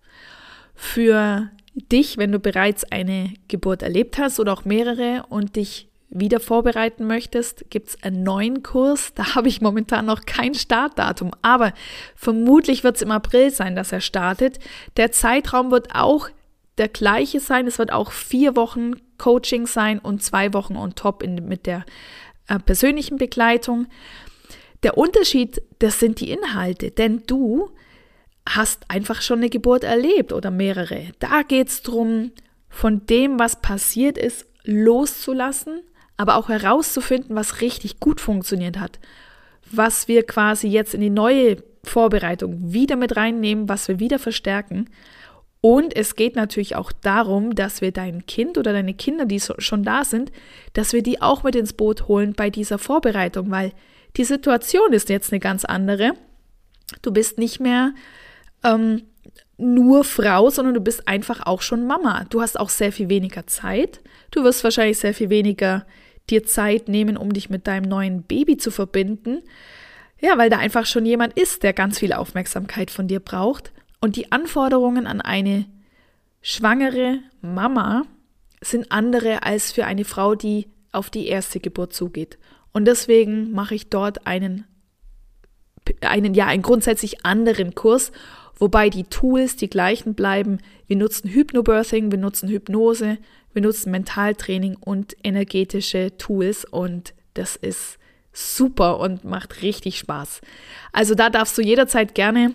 Für 0.75 1.51
dich, 1.75 2.17
wenn 2.17 2.33
du 2.33 2.39
bereits 2.39 2.85
eine 2.91 3.35
Geburt 3.49 3.83
erlebt 3.83 4.19
hast 4.19 4.41
oder 4.41 4.53
auch 4.53 4.65
mehrere 4.65 5.25
und 5.29 5.57
dich 5.57 5.89
wieder 6.09 6.41
vorbereiten 6.41 7.07
möchtest, 7.07 7.71
gibt 7.71 7.91
es 7.91 8.03
einen 8.03 8.25
neuen 8.25 8.63
Kurs. 8.65 9.15
Da 9.15 9.37
habe 9.37 9.49
ich 9.49 9.61
momentan 9.61 10.07
noch 10.07 10.27
kein 10.27 10.55
Startdatum, 10.55 11.31
aber 11.41 11.73
vermutlich 12.17 12.83
wird 12.83 12.97
es 12.97 13.03
im 13.03 13.13
April 13.13 13.51
sein, 13.51 13.77
dass 13.77 13.93
er 13.93 14.01
startet. 14.01 14.59
Der 14.97 15.13
Zeitraum 15.13 15.71
wird 15.71 15.95
auch 15.95 16.29
der 16.79 16.89
gleiche 16.89 17.39
sein. 17.39 17.67
Es 17.67 17.79
wird 17.79 17.93
auch 17.93 18.11
vier 18.11 18.57
Wochen 18.57 18.95
Coaching 19.19 19.67
sein 19.67 19.99
und 19.99 20.23
zwei 20.23 20.53
Wochen 20.53 20.77
on 20.77 20.95
top 20.95 21.23
in, 21.23 21.47
mit 21.47 21.67
der 21.67 21.85
äh, 22.51 22.59
persönlichen 22.59 23.17
Begleitung. 23.17 23.87
Der 24.83 24.99
Unterschied, 24.99 25.63
das 25.79 26.01
sind 26.01 26.21
die 26.21 26.31
Inhalte, 26.31 26.91
denn 26.91 27.23
du 27.27 27.71
hast 28.49 28.85
einfach 28.89 29.23
schon 29.23 29.39
eine 29.39 29.51
Geburt 29.51 29.85
erlebt 29.85 30.33
oder 30.33 30.51
mehrere. 30.51 31.09
Da 31.19 31.43
geht 31.43 31.69
es 31.69 31.83
darum, 31.83 32.33
von 32.69 33.07
dem, 33.07 33.39
was 33.39 33.61
passiert 33.61 34.17
ist, 34.19 34.47
loszulassen, 34.65 35.83
aber 36.17 36.37
auch 36.37 36.49
herauszufinden, 36.49 37.37
was 37.37 37.61
richtig 37.61 38.01
gut 38.01 38.21
funktioniert 38.21 38.79
hat, 38.79 38.99
was 39.71 40.09
wir 40.09 40.25
quasi 40.27 40.69
jetzt 40.69 40.95
in 40.95 41.01
die 41.01 41.11
neue 41.11 41.63
Vorbereitung 41.85 42.73
wieder 42.73 42.97
mit 42.97 43.17
reinnehmen, 43.17 43.69
was 43.69 43.89
wir 43.89 44.01
wieder 44.01 44.19
verstärken 44.19 44.91
und 45.61 45.95
es 45.95 46.17
geht 46.17 46.37
natürlich 46.37 46.75
auch 46.75 46.91
darum, 46.91 47.55
dass 47.55 47.83
wir 47.83 47.93
dein 47.93 48.25
Kind 48.27 48.57
oder 48.57 48.73
deine 48.73 48.95
Kinder, 48.95 49.27
die 49.27 49.41
schon 49.41 49.83
da 49.83 50.05
sind, 50.05 50.33
dass 50.73 50.93
wir 50.93 51.03
die 51.03 51.21
auch 51.21 51.43
mit 51.43 51.55
ins 51.55 51.75
Boot 51.75 52.09
holen 52.09 52.33
bei 52.33 52.49
dieser 52.49 52.79
Vorbereitung, 52.79 53.51
weil 53.51 53.73
die 54.17 54.25
Situation 54.25 54.93
ist 54.93 55.11
jetzt 55.11 55.33
eine 55.33 55.41
ganz 55.41 55.65
andere. 55.65 56.13
Du 57.03 57.13
bist 57.13 57.39
nicht 57.39 57.61
mehr 57.61 57.93
ähm, 58.65 59.03
nur 59.59 60.05
Frau, 60.05 60.49
sondern 60.49 60.75
du 60.75 60.81
bist 60.81 61.07
einfach 61.07 61.45
auch 61.45 61.61
schon 61.61 61.87
Mama. 61.87 62.25
Du 62.31 62.41
hast 62.41 62.59
auch 62.59 62.71
sehr 62.71 62.91
viel 62.91 63.11
weniger 63.11 63.47
Zeit. 63.47 64.01
Du 64.31 64.43
wirst 64.43 64.65
wahrscheinlich 64.65 64.99
sehr 64.99 65.15
viel 65.15 65.29
weniger 65.29 65.87
dir 66.31 66.45
Zeit 66.45 66.89
nehmen, 66.89 67.19
um 67.19 67.33
dich 67.33 67.51
mit 67.51 67.67
deinem 67.67 67.89
neuen 67.89 68.23
Baby 68.23 68.57
zu 68.57 68.71
verbinden. 68.71 69.43
Ja, 70.21 70.39
weil 70.39 70.49
da 70.49 70.59
einfach 70.59 70.87
schon 70.87 71.05
jemand 71.05 71.39
ist, 71.39 71.63
der 71.63 71.75
ganz 71.75 71.99
viel 71.99 72.15
Aufmerksamkeit 72.15 72.91
von 72.91 73.09
dir 73.09 73.21
braucht. 73.21 73.73
Und 74.01 74.17
die 74.17 74.33
Anforderungen 74.33 75.07
an 75.07 75.21
eine 75.21 75.67
schwangere 76.43 77.19
Mama 77.43 78.05
sind 78.61 78.91
andere 78.91 79.43
als 79.43 79.73
für 79.73 79.85
eine 79.85 80.05
Frau, 80.05 80.35
die 80.35 80.69
auf 80.93 81.11
die 81.11 81.27
erste 81.27 81.61
Geburt 81.61 81.93
zugeht. 81.93 82.39
Und 82.73 82.87
deswegen 82.87 83.53
mache 83.53 83.75
ich 83.75 83.89
dort 83.89 84.27
einen, 84.27 84.65
einen, 86.01 86.35
ja, 86.35 86.47
einen 86.47 86.63
grundsätzlich 86.63 87.25
anderen 87.25 87.75
Kurs, 87.75 88.13
wobei 88.59 88.91
die 88.91 89.05
Tools 89.05 89.57
die 89.57 89.71
gleichen 89.71 90.15
bleiben. 90.15 90.59
Wir 90.87 90.97
nutzen 90.97 91.31
Hypnobirthing, 91.31 92.11
wir 92.11 92.19
nutzen 92.19 92.49
Hypnose, 92.49 93.19
wir 93.53 93.63
nutzen 93.63 93.91
Mentaltraining 93.91 94.77
und 94.77 95.17
energetische 95.25 96.17
Tools 96.17 96.65
und 96.65 97.15
das 97.35 97.57
ist 97.57 97.99
super 98.33 99.01
und 99.01 99.25
macht 99.25 99.63
richtig 99.63 99.99
Spaß. 99.99 100.41
Also 100.93 101.15
da 101.15 101.31
darfst 101.31 101.59
du 101.59 101.63
jederzeit 101.63 102.15
gerne 102.15 102.55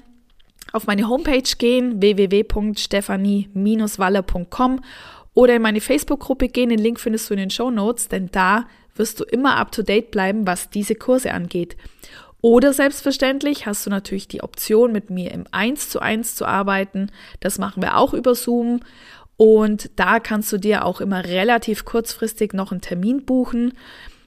auf 0.72 0.88
meine 0.88 1.08
Homepage 1.08 1.44
gehen, 1.58 2.02
www.stephanie-waller.com 2.02 4.82
oder 5.34 5.56
in 5.56 5.62
meine 5.62 5.82
Facebook-Gruppe 5.82 6.48
gehen. 6.48 6.70
Den 6.70 6.80
Link 6.80 7.00
findest 7.00 7.30
du 7.30 7.34
in 7.34 7.40
den 7.40 7.50
Show 7.50 7.72
Notes, 7.72 8.08
denn 8.08 8.30
da 8.32 8.66
wirst 8.96 9.20
du 9.20 9.26
immer 9.26 9.58
up 9.58 9.72
to 9.72 9.84
date 9.84 10.12
bleiben, 10.12 10.48
was 10.48 10.70
diese 10.70 10.96
Kurse 10.96 11.34
angeht. 11.34 11.76
Oder 12.42 12.74
selbstverständlich 12.74 13.66
hast 13.66 13.86
du 13.86 13.90
natürlich 13.90 14.28
die 14.28 14.44
Option, 14.44 14.92
mit 14.92 15.10
mir 15.10 15.32
im 15.32 15.46
1 15.52 15.90
zu 15.90 16.00
1 16.00 16.36
zu 16.36 16.46
arbeiten. 16.46 17.10
Das 17.40 17.58
machen 17.58 17.82
wir 17.82 17.98
auch 17.98 18.14
über 18.14 18.36
Zoom. 18.36 18.82
Und 19.38 19.90
da 19.96 20.20
kannst 20.20 20.54
du 20.54 20.58
dir 20.58 20.86
auch 20.86 21.02
immer 21.02 21.26
relativ 21.26 21.86
kurzfristig 21.86 22.54
noch 22.54 22.72
einen 22.72 22.82
Termin 22.82 23.26
buchen. 23.26 23.74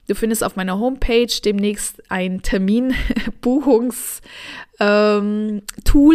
Du 0.09 0.15
findest 0.15 0.43
auf 0.43 0.55
meiner 0.55 0.79
Homepage 0.79 1.27
demnächst 1.45 2.01
ein 2.09 2.41
Terminbuchungs- 2.41 4.21
ähm, 4.79 5.61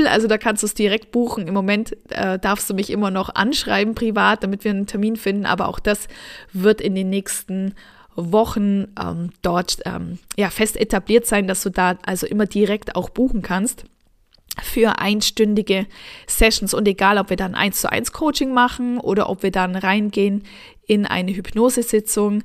also 0.07 0.27
da 0.27 0.37
kannst 0.37 0.65
du 0.65 0.67
es 0.67 0.75
direkt 0.75 1.13
buchen. 1.13 1.47
Im 1.47 1.55
Moment 1.55 1.97
äh, 2.11 2.41
darfst 2.41 2.69
du 2.69 2.75
mich 2.75 2.91
immer 2.91 3.13
noch 3.13 3.33
anschreiben 3.33 3.95
privat, 3.95 4.43
damit 4.43 4.65
wir 4.65 4.73
einen 4.73 4.89
Termin 4.89 5.15
finden, 5.15 5.47
aber 5.47 5.69
auch 5.69 5.79
das 5.79 6.09
wird 6.53 6.81
in 6.81 6.97
den 6.97 7.09
nächsten 7.09 7.77
Wochen 8.17 8.89
ähm, 9.01 9.31
dort 9.43 9.79
ähm, 9.85 10.19
ja 10.37 10.51
fest 10.51 10.77
etabliert 10.77 11.27
sein, 11.27 11.47
dass 11.47 11.63
du 11.63 11.71
da 11.71 11.97
also 12.05 12.27
immer 12.27 12.47
direkt 12.47 12.97
auch 12.97 13.11
buchen 13.11 13.43
kannst 13.43 13.85
für 14.61 14.99
einstündige 14.99 15.87
Sessions. 16.27 16.75
Und 16.75 16.89
egal, 16.89 17.19
ob 17.19 17.31
wir 17.31 17.37
dann 17.37 17.55
eins 17.55 17.81
zu 17.81 17.93
eins 17.93 18.11
Coaching 18.11 18.53
machen 18.53 18.99
oder 18.99 19.31
ob 19.31 19.45
wir 19.45 19.53
dann 19.53 19.77
reingehen 19.77 20.43
in 20.85 21.07
eine 21.07 21.33
Hypnosesitzung, 21.33 22.43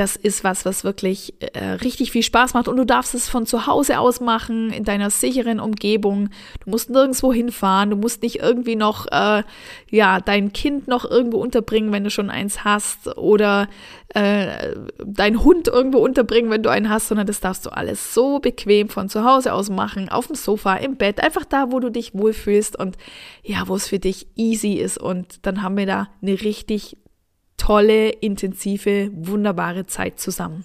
das 0.00 0.16
ist 0.16 0.44
was, 0.44 0.64
was 0.64 0.82
wirklich 0.82 1.34
äh, 1.40 1.72
richtig 1.72 2.10
viel 2.10 2.22
Spaß 2.22 2.54
macht. 2.54 2.68
Und 2.68 2.78
du 2.78 2.86
darfst 2.86 3.14
es 3.14 3.28
von 3.28 3.44
zu 3.44 3.66
Hause 3.66 3.98
aus 3.98 4.18
machen, 4.20 4.72
in 4.72 4.84
deiner 4.84 5.10
sicheren 5.10 5.60
Umgebung. 5.60 6.30
Du 6.64 6.70
musst 6.70 6.88
nirgendwo 6.88 7.34
hinfahren, 7.34 7.90
du 7.90 7.96
musst 7.96 8.22
nicht 8.22 8.36
irgendwie 8.36 8.76
noch, 8.76 9.06
äh, 9.12 9.42
ja, 9.90 10.20
dein 10.20 10.54
Kind 10.54 10.88
noch 10.88 11.04
irgendwo 11.04 11.36
unterbringen, 11.36 11.92
wenn 11.92 12.04
du 12.04 12.10
schon 12.10 12.30
eins 12.30 12.64
hast. 12.64 13.14
Oder 13.18 13.68
äh, 14.14 14.74
deinen 15.04 15.44
Hund 15.44 15.68
irgendwo 15.68 15.98
unterbringen, 15.98 16.50
wenn 16.50 16.62
du 16.62 16.70
einen 16.70 16.88
hast, 16.88 17.08
sondern 17.08 17.26
das 17.26 17.40
darfst 17.40 17.66
du 17.66 17.70
alles 17.70 18.14
so 18.14 18.38
bequem 18.38 18.88
von 18.88 19.10
zu 19.10 19.22
Hause 19.22 19.52
aus 19.52 19.68
machen, 19.68 20.08
auf 20.08 20.28
dem 20.28 20.34
Sofa, 20.34 20.76
im 20.76 20.96
Bett, 20.96 21.22
einfach 21.22 21.44
da, 21.44 21.72
wo 21.72 21.78
du 21.78 21.90
dich 21.90 22.14
wohlfühlst 22.14 22.78
und 22.78 22.96
ja, 23.42 23.64
wo 23.66 23.76
es 23.76 23.88
für 23.88 23.98
dich 23.98 24.28
easy 24.34 24.72
ist. 24.76 24.96
Und 24.96 25.40
dann 25.46 25.62
haben 25.62 25.76
wir 25.76 25.84
da 25.84 26.08
eine 26.22 26.40
richtig 26.40 26.96
tolle, 27.60 28.08
intensive, 28.08 29.10
wunderbare 29.12 29.86
Zeit 29.86 30.18
zusammen. 30.18 30.64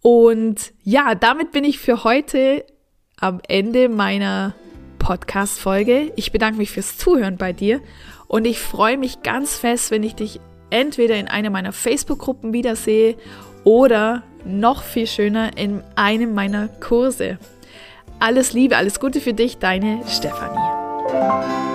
Und 0.00 0.72
ja, 0.82 1.14
damit 1.14 1.52
bin 1.52 1.62
ich 1.62 1.78
für 1.78 2.04
heute 2.04 2.64
am 3.18 3.40
Ende 3.46 3.90
meiner 3.90 4.54
Podcast-Folge. 4.98 6.12
Ich 6.16 6.32
bedanke 6.32 6.58
mich 6.58 6.70
fürs 6.70 6.96
Zuhören 6.96 7.36
bei 7.36 7.52
dir 7.52 7.80
und 8.28 8.46
ich 8.46 8.58
freue 8.58 8.96
mich 8.96 9.22
ganz 9.22 9.56
fest, 9.56 9.90
wenn 9.90 10.02
ich 10.02 10.14
dich 10.14 10.40
entweder 10.70 11.16
in 11.16 11.28
einer 11.28 11.50
meiner 11.50 11.72
Facebook-Gruppen 11.72 12.54
wiedersehe 12.54 13.16
oder 13.64 14.22
noch 14.46 14.82
viel 14.82 15.06
schöner 15.06 15.58
in 15.58 15.82
einem 15.96 16.32
meiner 16.32 16.68
Kurse. 16.68 17.38
Alles 18.20 18.54
Liebe, 18.54 18.78
alles 18.78 19.00
Gute 19.00 19.20
für 19.20 19.34
dich, 19.34 19.58
deine 19.58 20.00
Stefanie. 20.08 21.69